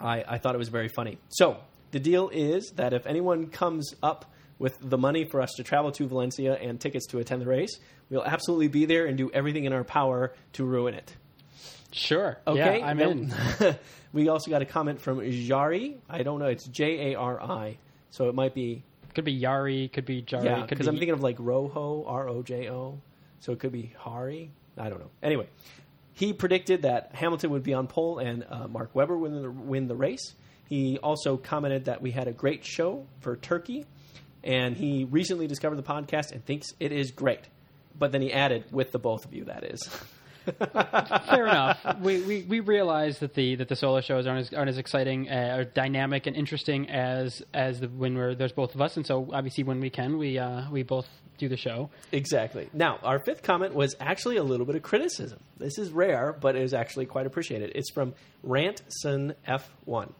[0.00, 1.18] I, I thought it was very funny.
[1.28, 1.58] So
[1.90, 5.92] the deal is that if anyone comes up with the money for us to travel
[5.92, 7.78] to Valencia and tickets to attend the race,
[8.10, 11.14] we'll absolutely be there and do everything in our power to ruin it.
[11.92, 12.38] Sure.
[12.46, 13.76] Okay, Yeah, I'm Then- in.
[14.12, 15.96] we also got a comment from Jari.
[16.08, 16.46] I don't know.
[16.46, 17.78] It's J A R I.
[18.10, 18.82] So it might be
[19.14, 19.92] Could be Yari.
[19.92, 20.44] Could be Jari.
[20.44, 20.62] yeah.
[20.62, 22.98] Because be, I'm thinking of like Rojo R O J O.
[23.40, 24.50] So it could be Hari.
[24.78, 25.10] I don't know.
[25.22, 25.48] Anyway,
[26.12, 29.50] he predicted that Hamilton would be on pole and uh, Mark Webber would win the,
[29.50, 30.34] win the race.
[30.68, 33.86] He also commented that we had a great show for Turkey,
[34.42, 37.42] and he recently discovered the podcast and thinks it is great.
[37.98, 39.88] But then he added, with the both of you, that is.
[41.28, 41.98] Fair enough.
[42.00, 45.28] We, we we realize that the that the solo shows aren't as aren't as exciting
[45.28, 49.06] uh, or dynamic and interesting as as the when we're there's both of us, and
[49.06, 51.90] so obviously when we can, we uh, we both do the show.
[52.12, 52.68] Exactly.
[52.72, 55.40] Now, our fifth comment was actually a little bit of criticism.
[55.58, 57.72] This is rare, but it is actually quite appreciated.
[57.74, 58.14] It's from
[58.46, 60.12] Rantson F1.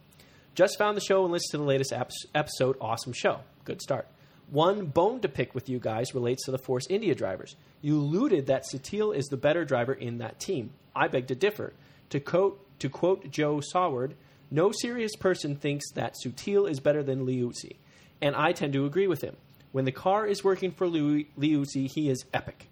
[0.53, 1.93] Just found the show and listened to the latest
[2.33, 2.77] episode.
[2.81, 3.39] Awesome show.
[3.63, 4.07] Good start.
[4.49, 7.55] One bone to pick with you guys relates to the Force India drivers.
[7.81, 10.71] You alluded that Sutil is the better driver in that team.
[10.95, 11.73] I beg to differ.
[12.11, 14.13] To quote, to quote Joe Saward,
[14.49, 17.75] no serious person thinks that Sutil is better than Liuzzi,
[18.21, 19.35] and I tend to agree with him.
[19.73, 22.69] When the car is working for Liu- Liuzzi, he is epic.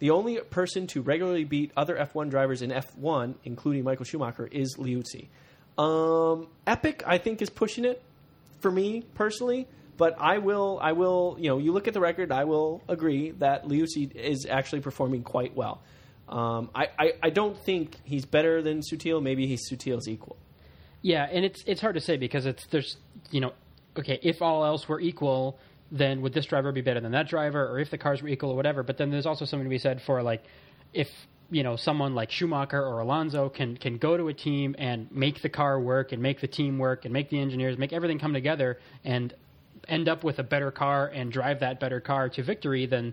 [0.00, 4.76] The only person to regularly beat other F1 drivers in F1, including Michael Schumacher, is
[4.76, 5.28] Liuzzi.
[5.78, 8.02] Um, epic, I think, is pushing it
[8.60, 9.66] for me personally.
[9.98, 13.32] But I will, I will, you know, you look at the record, I will agree
[13.32, 15.82] that Liuzzi is actually performing quite well.
[16.28, 19.20] Um, I, I, I don't think he's better than Sutil.
[19.22, 20.36] Maybe he's Sutil's equal.
[21.02, 22.96] Yeah, and it's it's hard to say because it's there's
[23.30, 23.52] you know
[23.98, 25.58] okay if all else were equal
[25.90, 28.50] then would this driver be better than that driver or if the cars were equal
[28.50, 30.42] or whatever but then there's also something to be said for like
[30.92, 31.08] if
[31.50, 35.40] you know someone like Schumacher or Alonso can can go to a team and make
[35.40, 38.34] the car work and make the team work and make the engineers make everything come
[38.34, 39.32] together and
[39.88, 43.12] end up with a better car and drive that better car to victory then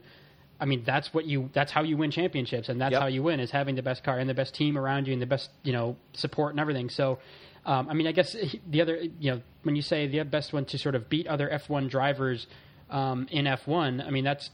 [0.59, 3.01] I mean that's what you that's how you win championships and that's Yep.
[3.01, 5.21] how you win is having the best car and the best team around you and
[5.21, 7.19] the best you know support and everything so
[7.65, 8.35] um, I mean I guess
[8.69, 11.49] the other you know when you say the best one to sort of beat other
[11.49, 12.47] F1 drivers
[12.89, 14.49] um, in F1 I mean that's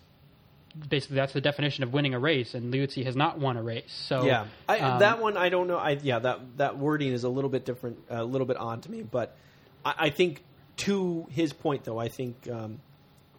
[0.88, 3.91] basically that's the definition of winning a race and Liuzzi has not won a race
[4.07, 5.78] so Yeah, I, um, that one I don't know.
[5.78, 8.91] I yeah, that that wording is a little bit different, a little bit odd to
[8.91, 9.01] me.
[9.01, 9.36] But
[9.84, 10.41] I, I think
[10.82, 12.79] to his point, though, I think um,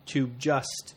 [0.07, 0.95] to just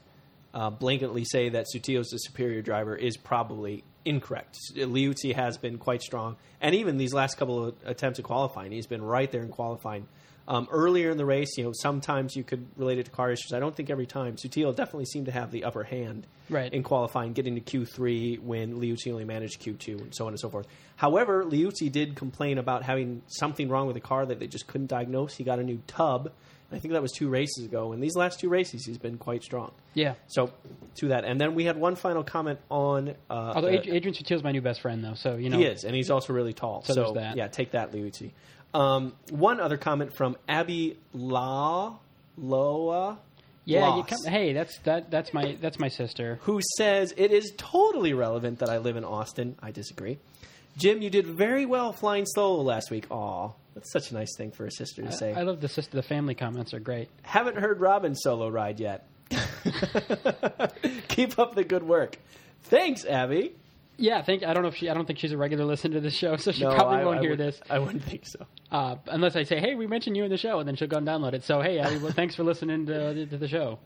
[0.53, 4.57] uh, blanketly say that Sutil is the superior driver is probably incorrect.
[4.75, 8.87] Liuzzi has been quite strong, and even these last couple of attempts at qualifying, he's
[8.87, 10.07] been right there in qualifying.
[10.47, 13.51] Um, earlier in the race, you know, sometimes you could relate it to car issues.
[13.51, 14.35] I don't think every time.
[14.35, 16.71] Sutil definitely seemed to have the upper hand Right.
[16.71, 20.49] in qualifying, getting to Q3 when Liuzzi only managed Q2 and so on and so
[20.49, 20.67] forth.
[20.97, 24.87] However, Liuzzi did complain about having something wrong with the car that they just couldn't
[24.87, 25.35] diagnose.
[25.35, 26.31] He got a new tub
[26.71, 27.93] I think that was two races ago.
[27.93, 29.71] And these last two races, he's been quite strong.
[29.93, 30.15] Yeah.
[30.27, 30.51] So
[30.95, 33.09] to that, and then we had one final comment on.
[33.29, 35.95] Uh, Although Adrian Sutil's my new best friend, though, so you know he is, and
[35.95, 36.81] he's also really tall.
[36.83, 37.37] So So, that.
[37.37, 38.31] yeah, take that, Liuzzi.
[38.75, 41.95] Um, one other comment from Abby La
[42.37, 43.17] Loa.
[43.63, 46.39] Yeah, you come, hey, that's that that's my that's my sister.
[46.41, 49.55] who says it is totally relevant that I live in Austin.
[49.61, 50.19] I disagree.
[50.77, 53.09] Jim, you did very well flying solo last week.
[53.09, 55.33] Aw, that's such a nice thing for a sister to say.
[55.33, 55.95] I love the sister.
[55.95, 57.09] The family comments are great.
[57.23, 59.07] Haven't heard Robin solo ride yet.
[61.07, 62.17] Keep up the good work.
[62.63, 63.55] Thanks, Abby.
[63.97, 64.89] Yeah, I think I don't know if she.
[64.89, 67.03] I don't think she's a regular listener to the show, so she No, probably I-
[67.05, 68.45] won't I hear would- this I wouldn't think so.
[68.71, 70.97] uh, unless I say, "Hey, we mentioned you in the show," and then she'll go
[70.97, 71.43] and download it.
[71.43, 73.79] So, hey, Abby, well, thanks for listening to, to the show.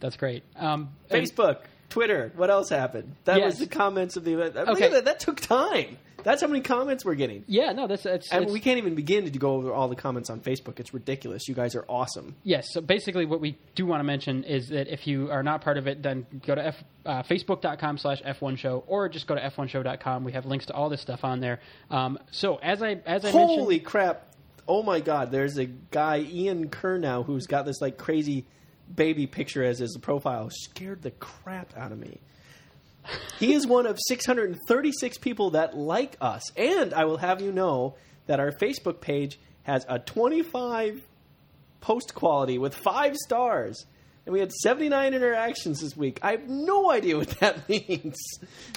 [0.00, 0.42] That's great.
[0.56, 1.58] Um, and- Facebook,
[1.88, 2.32] Twitter.
[2.36, 3.14] What else happened?
[3.24, 4.54] That was the comments of the event.
[4.56, 4.86] Look Okay.
[4.86, 5.04] at that.
[5.04, 5.98] That took time.
[6.22, 7.44] That's how many comments we're getting.
[7.46, 10.30] yeah, no, that's it's, And we can't even begin to go over all the comments
[10.30, 10.80] on Facebook.
[10.80, 11.48] It's ridiculous.
[11.48, 12.34] You guys are awesome.
[12.42, 12.72] Yes.
[12.72, 15.78] So basically, what we do want to mention is that if you are not part
[15.78, 19.40] of it, then go to F, uh, facebook.com slash F1 show or just go to
[19.40, 20.24] F1show.com.
[20.24, 21.60] We have links to all this stuff on there.
[21.90, 24.34] Um, so as I as I mentioned Holy mentioned, crap!
[24.66, 25.30] Oh my God!
[25.30, 28.44] There's a guy Ian Kerr now who's got this like crazy
[28.94, 30.50] baby picture as his profile.
[30.50, 32.20] Scared the crap out of me.
[33.38, 37.94] He is one of 636 people that like us, and I will have you know
[38.26, 41.02] that our Facebook page has a 25
[41.80, 43.86] post quality with five stars.
[44.26, 46.18] And we had 79 interactions this week.
[46.22, 48.16] I have no idea what that means.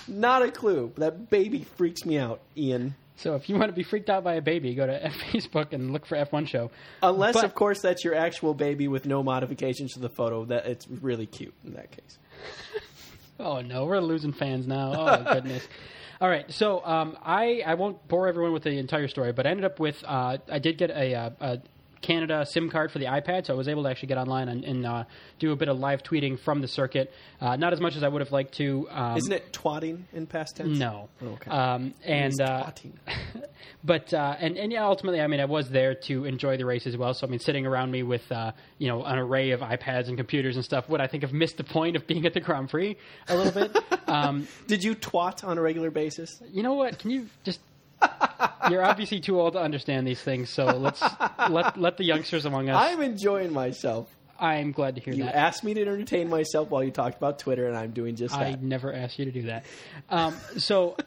[0.07, 0.93] Not a clue.
[0.95, 2.95] That baby freaks me out, Ian.
[3.17, 5.91] so if you want to be freaked out by a baby, go to Facebook and
[5.91, 6.71] look for F1 show.
[7.03, 10.45] Unless, But- of course, that's your actual baby with no modifications to the photo.
[10.45, 12.17] That it's really cute in that case.
[13.39, 14.93] Oh no, we're losing fans now.
[14.95, 15.67] Oh goodness.
[16.19, 19.49] All right, so um, I I won't bore everyone with the entire story, but I
[19.49, 21.59] ended up with uh, I did get a, uh a
[22.01, 24.63] Canada SIM card for the iPad, so I was able to actually get online and,
[24.63, 25.03] and uh,
[25.39, 27.13] do a bit of live tweeting from the circuit.
[27.39, 28.87] Uh, not as much as I would have liked to.
[28.89, 30.77] Um, Isn't it twatting in past tense?
[30.77, 31.09] No.
[31.21, 31.49] Okay.
[31.49, 32.91] Um, and uh, twatting.
[33.83, 36.87] but uh, and and yeah, ultimately, I mean, I was there to enjoy the race
[36.87, 37.13] as well.
[37.13, 40.17] So I mean, sitting around me with uh, you know an array of iPads and
[40.17, 42.69] computers and stuff would I think have missed the point of being at the Grand
[42.69, 42.97] Prix
[43.27, 43.77] a little bit.
[44.07, 46.41] um, Did you twat on a regular basis?
[46.51, 46.99] you know what?
[46.99, 47.59] Can you just?
[48.69, 51.01] You're obviously too old to understand these things, so let's
[51.49, 52.81] let let the youngsters among us.
[52.81, 54.15] I'm enjoying myself.
[54.39, 55.35] I'm glad to hear You that.
[55.35, 58.33] You asked me to entertain myself while you talked about Twitter, and I'm doing just
[58.33, 58.41] that.
[58.41, 59.65] I never asked you to do that.
[60.09, 60.97] Um, so,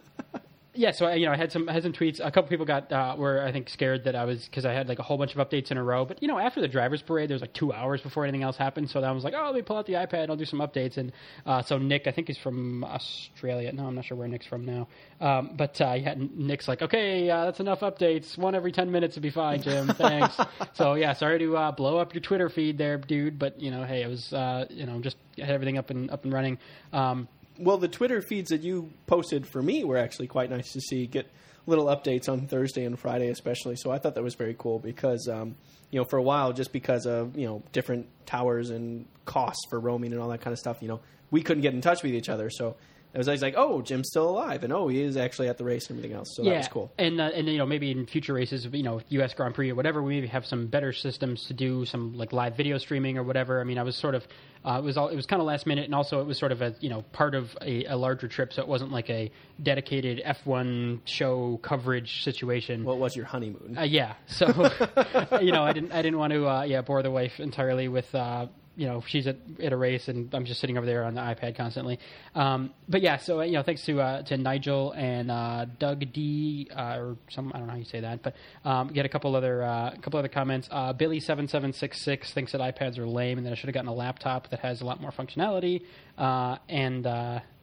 [0.75, 2.19] yeah, so I, you know, I had some I had some tweets.
[2.19, 4.89] A couple people got uh, were I think scared that I was because I had
[4.89, 6.05] like a whole bunch of updates in a row.
[6.05, 8.57] But you know, after the drivers' parade, there was like two hours before anything else
[8.57, 8.91] happened.
[8.91, 10.25] So then I was like, oh, let me pull out the iPad.
[10.25, 10.97] and I'll do some updates.
[10.97, 11.13] And
[11.47, 13.73] uh, so Nick, I think he's from Australia.
[13.73, 14.89] No, I'm not sure where Nick's from now.
[15.21, 18.37] Um, but uh, yeah, Nick's like, okay, uh, that's enough updates.
[18.37, 19.89] One every ten minutes would be fine, Jim.
[19.89, 20.37] Thanks.
[20.75, 23.39] so yeah, sorry to uh, blow up your Twitter feed there, dude.
[23.39, 26.25] But you know, hey, it was uh, you know just had everything up and up
[26.25, 26.59] and running.
[26.93, 27.29] Um,
[27.59, 31.07] Well, the Twitter feeds that you posted for me were actually quite nice to see.
[31.07, 31.31] Get
[31.67, 33.77] little updates on Thursday and Friday, especially.
[33.77, 35.57] So I thought that was very cool because, um,
[35.91, 39.79] you know, for a while, just because of you know different towers and costs for
[39.79, 41.01] roaming and all that kind of stuff, you know,
[41.31, 42.51] we couldn't get in touch with each other.
[42.51, 42.77] So
[43.15, 45.65] it was always like, oh, Jim's still alive, and oh, he is actually at the
[45.65, 46.35] race and everything else.
[46.35, 46.51] So yeah.
[46.51, 46.93] that was cool.
[46.99, 49.33] And uh, and you know maybe in future races, you know U.S.
[49.35, 52.57] Grand Prix or whatever, we maybe have some better systems to do some like live
[52.57, 53.61] video streaming or whatever.
[53.61, 54.27] I mean, I was sort of
[54.65, 56.51] uh, it was all it was kind of last minute, and also it was sort
[56.51, 59.31] of a you know part of a, a larger trip, so it wasn't like a
[59.63, 62.85] dedicated F1 show coverage situation.
[62.85, 63.77] What was your honeymoon.
[63.79, 64.47] Uh, yeah, so
[65.41, 68.13] you know, I didn't, I didn't want to, uh, yeah, bore the wife entirely with,
[68.15, 68.47] uh,
[68.77, 71.21] you know, she's at, at a race and I'm just sitting over there on the
[71.21, 71.99] iPad constantly.
[72.35, 76.69] Um, but yeah, so you know, thanks to uh, to Nigel and uh, Doug D
[76.75, 79.35] uh, or some, I don't know how you say that, but um, get a couple
[79.37, 80.69] other, uh, couple other comments.
[80.71, 83.69] Uh, Billy seven seven six six thinks that iPads are lame and that I should
[83.69, 85.83] have gotten a laptop that has a lot more functionality.
[86.19, 87.05] Uh, and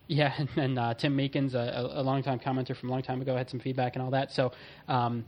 [0.08, 3.50] yeah, and, and Tim Meekins, a, a longtime commenter from a long time ago, had
[3.50, 4.32] some feedback and all that.
[4.32, 4.52] So,
[4.88, 5.26] um,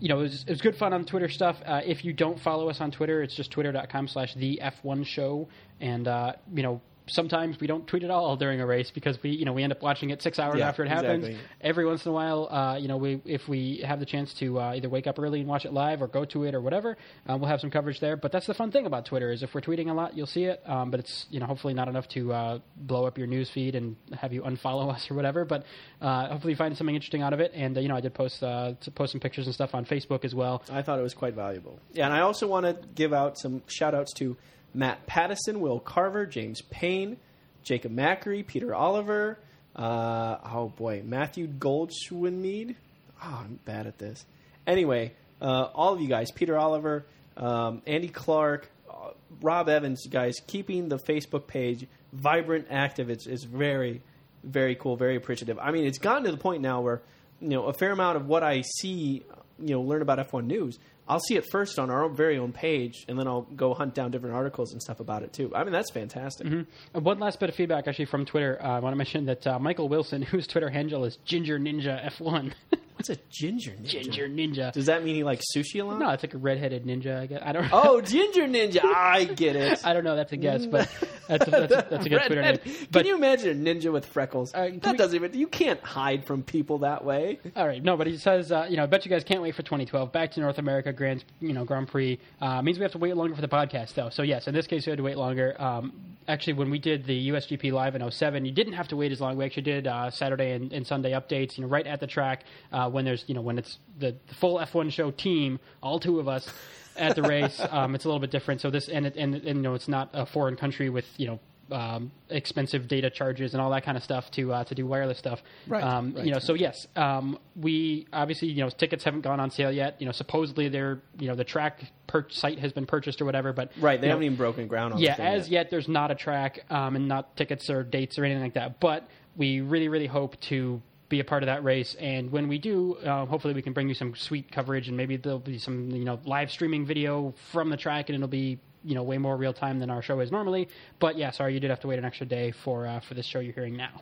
[0.00, 1.56] you know, it was, it was good fun on Twitter stuff.
[1.64, 5.46] Uh, if you don't follow us on Twitter, it's just twitter.com slash the F1 show.
[5.80, 6.80] And, uh, you know,
[7.10, 9.72] sometimes we don't tweet at all during a race because we, you know, we end
[9.72, 11.26] up watching it six hours Yeah, after it happens.
[11.26, 11.48] exactly.
[11.60, 14.58] Every once in a while, uh, you know, we if we have the chance to
[14.60, 16.96] uh, either wake up early and watch it live or go to it or whatever,
[17.28, 18.16] uh, we'll have some coverage there.
[18.16, 20.44] But that's the fun thing about Twitter is if we're tweeting a lot, you'll see
[20.44, 20.62] it.
[20.66, 23.74] Um, but it's you know hopefully not enough to uh, blow up your news feed
[23.74, 25.44] and have you unfollow us or whatever.
[25.44, 25.64] But
[26.00, 27.52] uh, hopefully you find something interesting out of it.
[27.54, 29.84] And uh, you know I did post uh, to post some pictures and stuff on
[29.84, 30.62] Facebook as well.
[30.70, 31.78] I thought it was quite valuable.
[31.92, 34.36] Yeah, and I also want to give out some shout outs to
[34.74, 37.16] Matt Pattison, Will Carver, James Payne,
[37.62, 39.38] Jacob Macri, Peter Oliver,
[39.76, 42.74] uh, oh boy, Matthew Goldschwinmead.
[43.22, 44.24] Oh, I'm bad at this.
[44.66, 47.04] Anyway, uh, all of you guys, Peter Oliver,
[47.36, 49.10] um, Andy Clark, uh,
[49.40, 53.10] Rob Evans, guys, keeping the Facebook page vibrant, active.
[53.10, 54.02] It's it's very,
[54.42, 55.58] very cool, very appreciative.
[55.58, 57.02] I mean, it's gotten to the point now where
[57.40, 59.24] you know a fair amount of what I see,
[59.58, 60.78] you know, learn about F1 news.
[61.10, 63.94] I'll see it first on our own, very own page, and then I'll go hunt
[63.94, 65.52] down different articles and stuff about it too.
[65.54, 66.46] I mean, that's fantastic.
[66.94, 68.58] Uh, One last bit of feedback, actually, from Twitter.
[68.62, 72.10] Uh, I want to mention that uh, Michael Wilson, whose Twitter handle is Ginger Ninja
[72.12, 72.52] F1.
[72.94, 73.86] What's a ginger ninja?
[73.88, 74.72] Ginger Ninja.
[74.74, 75.98] Does that mean he likes sushi a lot?
[75.98, 77.18] No, it's like a redheaded ninja.
[77.18, 77.66] I guess I don't.
[77.72, 78.84] Oh, ginger ninja!
[78.84, 79.80] I get it.
[79.86, 80.16] I don't know.
[80.16, 80.86] That's a guess, but
[81.30, 82.58] that's a, that's a, that's a good Twitter name.
[82.90, 84.52] But Can you imagine a ninja with freckles?
[84.54, 85.38] Uh, that we- doesn't even.
[85.38, 87.38] You can't hide from people that way.
[87.56, 89.54] All right, no, but he says, uh, you know, I bet you guys can't wait
[89.54, 90.12] for 2012.
[90.12, 93.16] Back to North America Grand, you know, Grand Prix uh, means we have to wait
[93.16, 94.10] longer for the podcast, though.
[94.10, 95.54] So yes, in this case, we had to wait longer.
[95.60, 95.92] Um,
[96.28, 99.20] actually, when we did the USGP live in 07, you didn't have to wait as
[99.20, 99.36] long.
[99.36, 102.44] We actually did uh, Saturday and, and Sunday updates, you know, right at the track
[102.72, 106.18] uh, when there's, you know, when it's the, the full F1 show team, all two
[106.20, 106.48] of us.
[106.96, 108.60] At the race, um, it's a little bit different.
[108.60, 111.26] So this, and, it, and, and you know, it's not a foreign country with you
[111.28, 111.40] know
[111.72, 115.18] um, expensive data charges and all that kind of stuff to uh, to do wireless
[115.18, 115.40] stuff.
[115.68, 119.38] Right, Um, right, you know, so yes, um, we obviously you know tickets haven't gone
[119.38, 119.96] on sale yet.
[120.00, 123.52] You know, supposedly they're you know the track per- site has been purchased or whatever,
[123.52, 124.00] but Right.
[124.00, 124.98] They haven't even broken ground on.
[125.00, 128.42] yeah, as yet there's not a track um, and not tickets or dates or anything
[128.42, 128.80] like that.
[128.80, 132.56] But we really really hope to be a part of that race, and when we
[132.56, 135.90] do, uh, hopefully we can bring you some sweet coverage, and maybe there'll be some
[135.90, 139.36] you know live streaming video from the track, and it'll be you know way more
[139.36, 140.68] real time than our show is normally.
[140.98, 143.26] But yeah, sorry you did have to wait an extra day for uh, for this
[143.26, 144.00] show you're hearing now.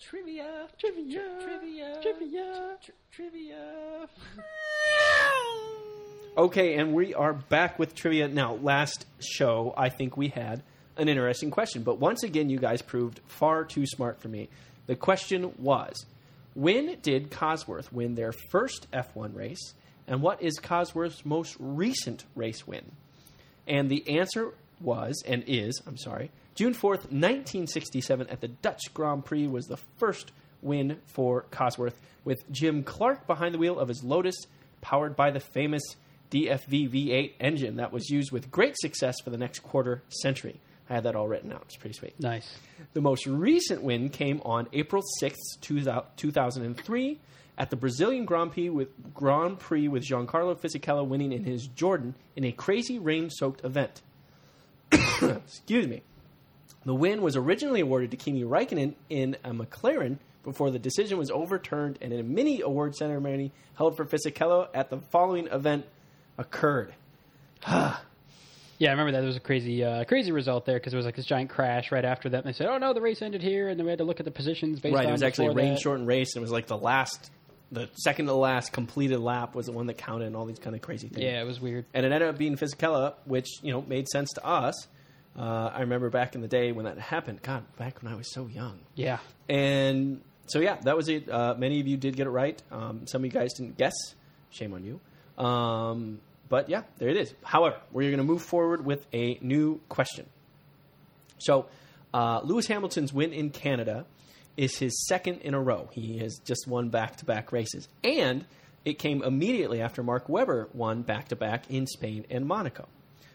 [0.00, 2.76] Trivia, Trivia, trivia, trivia.
[3.12, 4.08] trivia.
[6.36, 8.56] okay, and we are back with trivia now.
[8.56, 10.62] Last show, I think we had
[10.96, 14.48] an interesting question, but once again, you guys proved far too smart for me.
[14.86, 16.06] The question was:
[16.54, 19.74] When did Cosworth win their first F1 race,
[20.06, 22.92] and what is Cosworth's most recent race win?
[23.66, 29.24] And the answer was and is, I'm sorry, June 4th, 1967 at the Dutch Grand
[29.24, 30.30] Prix was the first
[30.62, 34.36] win for Cosworth with Jim Clark behind the wheel of his Lotus
[34.80, 35.82] powered by the famous
[36.30, 40.60] DFV V8 engine that was used with great success for the next quarter century.
[40.88, 41.62] I had that all written out.
[41.66, 42.18] It's pretty sweet.
[42.20, 42.56] Nice.
[42.92, 45.60] The most recent win came on April 6th,
[46.16, 47.18] 2003
[47.56, 52.14] at the Brazilian Grand Prix with Grand Prix with Giancarlo Fisichella winning in his Jordan
[52.36, 54.02] in a crazy rain-soaked event.
[54.92, 56.02] Excuse me.
[56.84, 61.30] The win was originally awarded to Kimi Raikkonen in a McLaren before the decision was
[61.30, 65.86] overturned and a mini award ceremony held for Fisichella at the following event
[66.36, 66.94] occurred.
[67.66, 68.02] Ah.
[68.78, 69.20] Yeah, I remember that.
[69.20, 71.92] There was a crazy, uh, crazy result there because there was like this giant crash
[71.92, 72.38] right after that.
[72.38, 74.20] And they said, "Oh no, the race ended here," and then we had to look
[74.20, 76.44] at the positions based right, on it was actually a rain shortened race, and it
[76.44, 77.30] was like the last,
[77.70, 80.74] the second to last completed lap was the one that counted, and all these kind
[80.74, 81.22] of crazy things.
[81.24, 81.84] Yeah, it was weird.
[81.94, 84.88] and it ended up being Fisichella, which you know made sense to us.
[85.38, 87.42] Uh, I remember back in the day when that happened.
[87.42, 88.78] God, back when I was so young.
[88.94, 89.18] Yeah,
[89.48, 91.28] And so yeah, that was it.
[91.28, 92.60] Uh, many of you did get it right.
[92.70, 93.94] Um, some of you guys didn't guess.
[94.50, 95.00] Shame on you.
[95.44, 96.20] Um,
[96.54, 97.34] but yeah, there it is.
[97.42, 100.24] However, we're going to move forward with a new question.
[101.38, 101.66] So,
[102.14, 104.06] uh, Lewis Hamilton's win in Canada
[104.56, 105.88] is his second in a row.
[105.90, 107.88] He has just won back to back races.
[108.04, 108.44] And
[108.84, 112.86] it came immediately after Mark Webber won back to back in Spain and Monaco.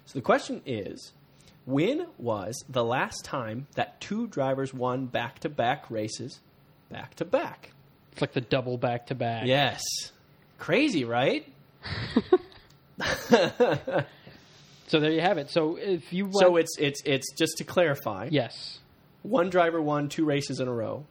[0.05, 1.11] So the question is
[1.65, 6.39] when was the last time that two drivers won back to back races
[6.89, 7.71] back to back?
[8.13, 9.45] it's like the double back to back.
[9.45, 9.81] Yes.
[10.57, 11.45] Crazy, right?
[14.87, 15.51] So there you have it.
[15.51, 18.29] So if you want, So it's it's it's just to clarify.
[18.31, 18.79] yes,
[19.21, 21.05] One driver won two races in a row.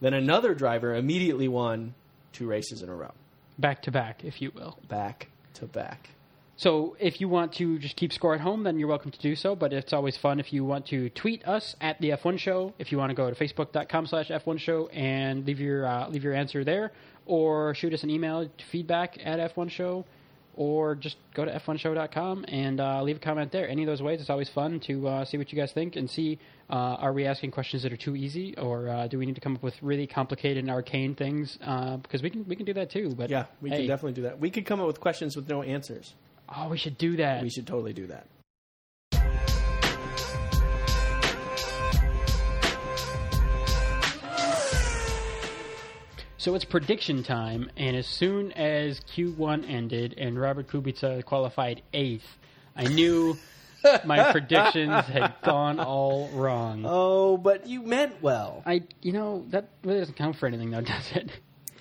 [0.00, 1.94] Then another driver immediately won
[2.32, 3.12] two races in a row.
[3.58, 4.78] back to back, if you will.
[4.88, 6.10] Back to back.
[6.58, 9.34] So if you want to just keep score at home, then you're welcome to do
[9.34, 9.56] so.
[9.56, 12.74] But it's always fun if you want to tweet us at the F1 Show.
[12.78, 16.22] If you want to go to facebook.com slash F1 Show and leave your uh, leave
[16.22, 16.92] your answer there,
[17.26, 20.04] or shoot us an email to feedback at F1 Show,
[20.56, 23.68] or just go to f1show.com and uh, leave a comment there.
[23.68, 26.10] Any of those ways, it's always fun to uh, see what you guys think and
[26.10, 26.38] see
[26.68, 29.40] uh, are we asking questions that are too easy, or uh, do we need to
[29.40, 31.56] come up with really complicated and arcane things?
[31.64, 33.14] Uh, because we can we can do that too.
[33.16, 34.40] But Yeah, we hey, can definitely do that.
[34.40, 36.12] We could come up with questions with no answers.
[36.48, 37.42] Oh, we should do that.
[37.42, 38.26] We should totally do that.
[46.46, 52.38] So it's prediction time, and as soon as Q1 ended and Robert Kubica qualified eighth,
[52.76, 53.36] I knew
[54.04, 56.84] my predictions had gone all wrong.
[56.86, 58.62] Oh, but you meant well.
[58.64, 61.32] I, you know, that really doesn't count for anything, though, does it?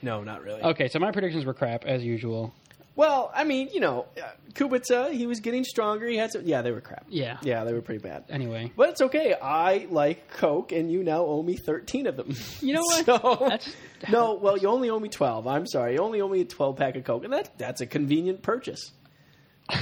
[0.01, 0.63] No, not really.
[0.63, 2.51] Okay, so my predictions were crap as usual.
[2.95, 6.07] Well, I mean, you know, uh, Kubica, he was getting stronger.
[6.07, 6.43] He had some.
[6.45, 7.05] Yeah, they were crap.
[7.09, 7.37] Yeah.
[7.41, 8.23] Yeah, they were pretty bad.
[8.29, 9.35] Anyway, But it's okay.
[9.41, 12.33] I like Coke, and you now owe me 13 of them.
[12.61, 13.05] You know what?
[13.05, 13.75] So, That's-
[14.09, 15.45] no, well, you only owe me 12.
[15.47, 15.93] I'm sorry.
[15.95, 18.91] You only owe me a 12 pack of Coke, and that, that's a convenient purchase.
[19.69, 19.79] all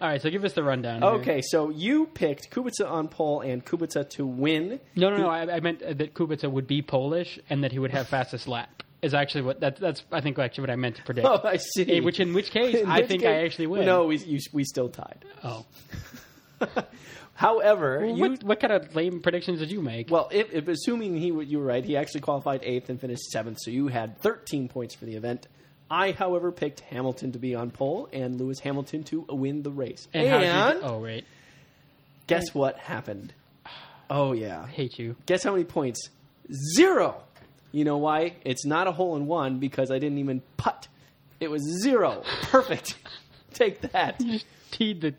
[0.00, 0.22] right.
[0.22, 1.02] So give us the rundown.
[1.02, 1.10] here.
[1.12, 4.80] Okay, so you picked Kubica on pole and Kubica to win.
[4.94, 5.28] No, no, no.
[5.28, 8.82] I, I meant that Kubica would be Polish and that he would have fastest lap.
[9.04, 11.26] Is actually what that's that's I think actually what I meant to predict.
[11.30, 11.82] Oh, I see.
[11.98, 13.84] In which in which case In I which think case- I actually win.
[13.86, 15.24] No, we, you, we still tied.
[15.42, 15.64] Oh.
[17.34, 20.08] However, you what, what kind of lame predictions did you make?
[20.10, 23.58] Well, if, if assuming he you were right, he actually qualified eighth and finished seventh,
[23.60, 25.48] so you had 13 points for the event.
[25.90, 30.06] I, however, picked Hamilton to be on pole and Lewis Hamilton to win the race.
[30.14, 31.24] and And you, oh right,
[32.26, 33.32] guess what happened?
[34.10, 35.16] Oh yeah, hate you.
[35.24, 36.10] guess how many points?
[36.76, 37.22] Zero.
[37.74, 38.36] You know why?
[38.44, 40.86] It's not a hole in one because I didn't even putt.
[41.40, 42.22] It was zero.
[42.42, 42.94] Perfect.
[43.52, 44.20] Take that.
[44.20, 45.14] You just teed the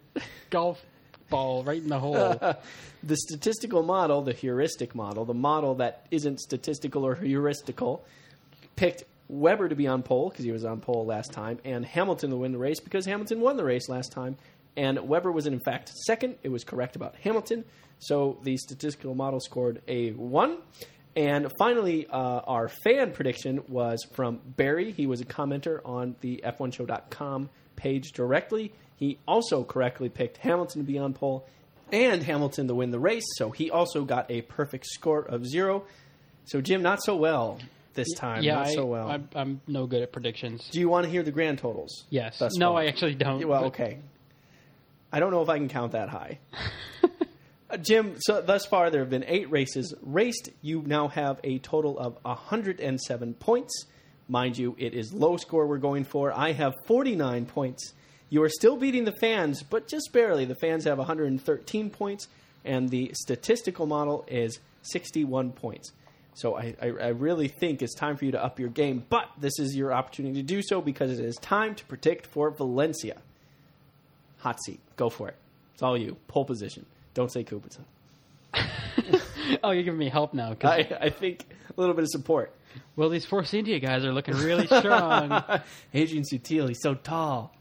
[0.49, 0.81] golf
[1.29, 2.15] ball right in the hole.
[3.03, 7.99] the statistical model, the heuristic model, the model that isn't statistical or heuristical,
[8.77, 12.29] picked Webber to be on pole because he was on pole last time, and Hamilton
[12.29, 14.37] to win the race because Hamilton won the race last time,
[14.77, 16.35] and Webber was in fact second.
[16.41, 17.65] It was correct about Hamilton,
[17.99, 20.59] so the statistical model scored a one.
[21.15, 24.91] And finally, uh, our fan prediction was from Barry.
[24.91, 28.73] He was a commenter on the F1Show.com page directly.
[28.97, 31.47] He also correctly picked Hamilton to be on pole
[31.91, 35.85] and Hamilton to win the race, so he also got a perfect score of zero.
[36.45, 37.59] So, Jim, not so well
[37.93, 38.43] this time.
[38.43, 39.09] yeah, not I, so well.
[39.09, 40.67] I'm, I'm no good at predictions.
[40.71, 42.05] Do you want to hear the grand totals?
[42.09, 42.41] Yes.
[42.55, 42.81] no, far?
[42.81, 43.47] I actually don't.
[43.47, 43.99] Well, okay.
[45.11, 46.39] I don't know if I can count that high.
[47.81, 50.49] Jim, so thus far there have been eight races raced.
[50.61, 53.85] You now have a total of 107 points.
[54.27, 56.31] Mind you, it is low score we're going for.
[56.31, 57.93] I have 49 points.
[58.29, 60.45] You are still beating the fans, but just barely.
[60.45, 62.27] The fans have 113 points,
[62.63, 65.91] and the statistical model is 61 points.
[66.33, 69.29] So I, I, I really think it's time for you to up your game, but
[69.39, 73.21] this is your opportunity to do so because it is time to predict for Valencia.
[74.39, 74.79] Hot seat.
[74.97, 75.35] Go for it.
[75.73, 76.17] It's all you.
[76.27, 76.85] Pole position.
[77.15, 77.79] Don't say Kubica.
[79.63, 80.53] oh, you're giving me help now.
[80.53, 81.45] 'cause- I, I think
[81.75, 82.53] a little bit of support.
[82.95, 85.31] well, these Force India guys are looking really strong.
[85.93, 87.51] Adrian Sutil, he's so tall.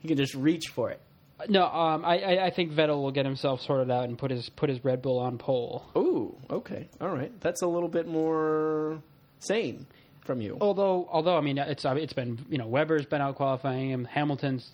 [0.00, 1.00] He can just reach for it.
[1.48, 4.48] no, um, I, I, I think Vettel will get himself sorted out and put his
[4.48, 5.84] put his Red Bull on pole.
[5.96, 6.88] Ooh, okay.
[7.00, 7.32] All right.
[7.40, 9.00] That's a little bit more
[9.40, 9.86] sane
[10.24, 10.58] from you.
[10.60, 14.04] Although, although I mean, it's it's been you know Webber's been out qualifying him.
[14.04, 14.68] Hamilton's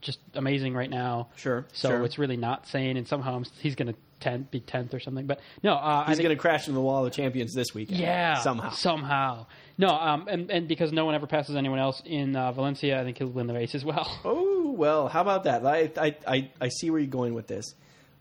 [0.00, 1.28] just amazing right now.
[1.36, 2.04] Sure, So sure.
[2.04, 5.26] it's really not sane, and somehow I'm- he's going to ten, be tenth or something.
[5.26, 8.00] But no, uh, He's going to crash into the wall of the champions this weekend.
[8.00, 8.70] yeah Somehow.
[8.70, 9.46] somehow.
[9.78, 13.04] No, um, and and because no one ever passes anyone else in uh, Valencia, I
[13.04, 14.06] think he'll win the race as well.
[14.24, 15.64] Oh well, how about that?
[15.66, 17.74] I I I, I see where you're going with this.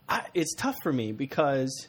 [0.08, 1.88] I, it's tough for me because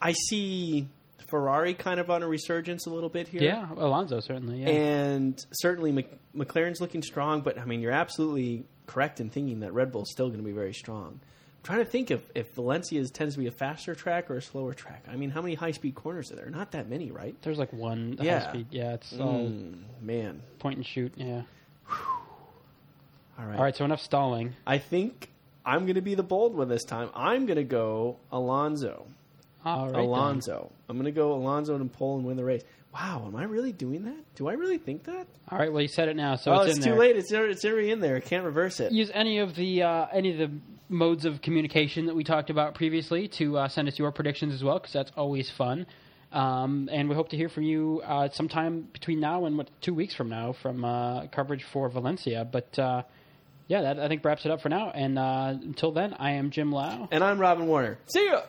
[0.00, 0.88] I see
[1.28, 3.42] Ferrari kind of on a resurgence a little bit here.
[3.42, 4.62] Yeah, Alonso certainly.
[4.62, 4.68] Yeah.
[4.68, 9.72] And certainly Mc, McLaren's looking strong, but I mean you're absolutely correct in thinking that
[9.72, 11.20] Red Bull's still going to be very strong.
[11.20, 14.42] I'm trying to think if if Valencia tends to be a faster track or a
[14.42, 15.04] slower track.
[15.10, 16.50] I mean, how many high speed corners are there?
[16.50, 17.34] Not that many, right?
[17.42, 18.40] There's like one Yeah.
[18.40, 18.66] high speed.
[18.70, 20.42] Yeah, it's all Mm, man.
[20.58, 21.12] point and shoot.
[21.16, 21.42] Yeah.
[23.38, 23.56] All right.
[23.56, 24.54] All right, so enough stalling.
[24.66, 25.30] I think
[25.66, 27.08] I'm going to be the bold one this time.
[27.14, 29.06] I'm going to go Alonso.
[29.64, 29.94] All right.
[29.94, 30.70] then.
[30.88, 32.62] I'm going to go Alonso and pole and win the race.
[32.92, 34.34] Wow, am I really doing that?
[34.36, 35.26] Do I really think that?
[35.50, 35.72] All right.
[35.72, 36.98] Well, you said it now, so oh, it's, it's, in too there.
[37.00, 37.16] late.
[37.16, 38.16] It's already, it's already in there.
[38.16, 38.92] I can't reverse it.
[38.92, 40.56] Use any of the uh, any of the
[40.88, 44.62] modes of communication that we talked about previously to uh, send us your predictions as
[44.62, 45.86] well, because that's always fun.
[46.30, 49.94] Um, and we hope to hear from you uh, sometime between now and what, two
[49.94, 52.44] weeks from now from uh, coverage for Valencia.
[52.44, 53.02] But uh,
[53.68, 54.90] yeah, that I think wraps it up for now.
[54.90, 57.08] And uh, until then, I am Jim Lau.
[57.10, 57.98] And I'm Robin Warner.
[58.06, 58.42] See ya.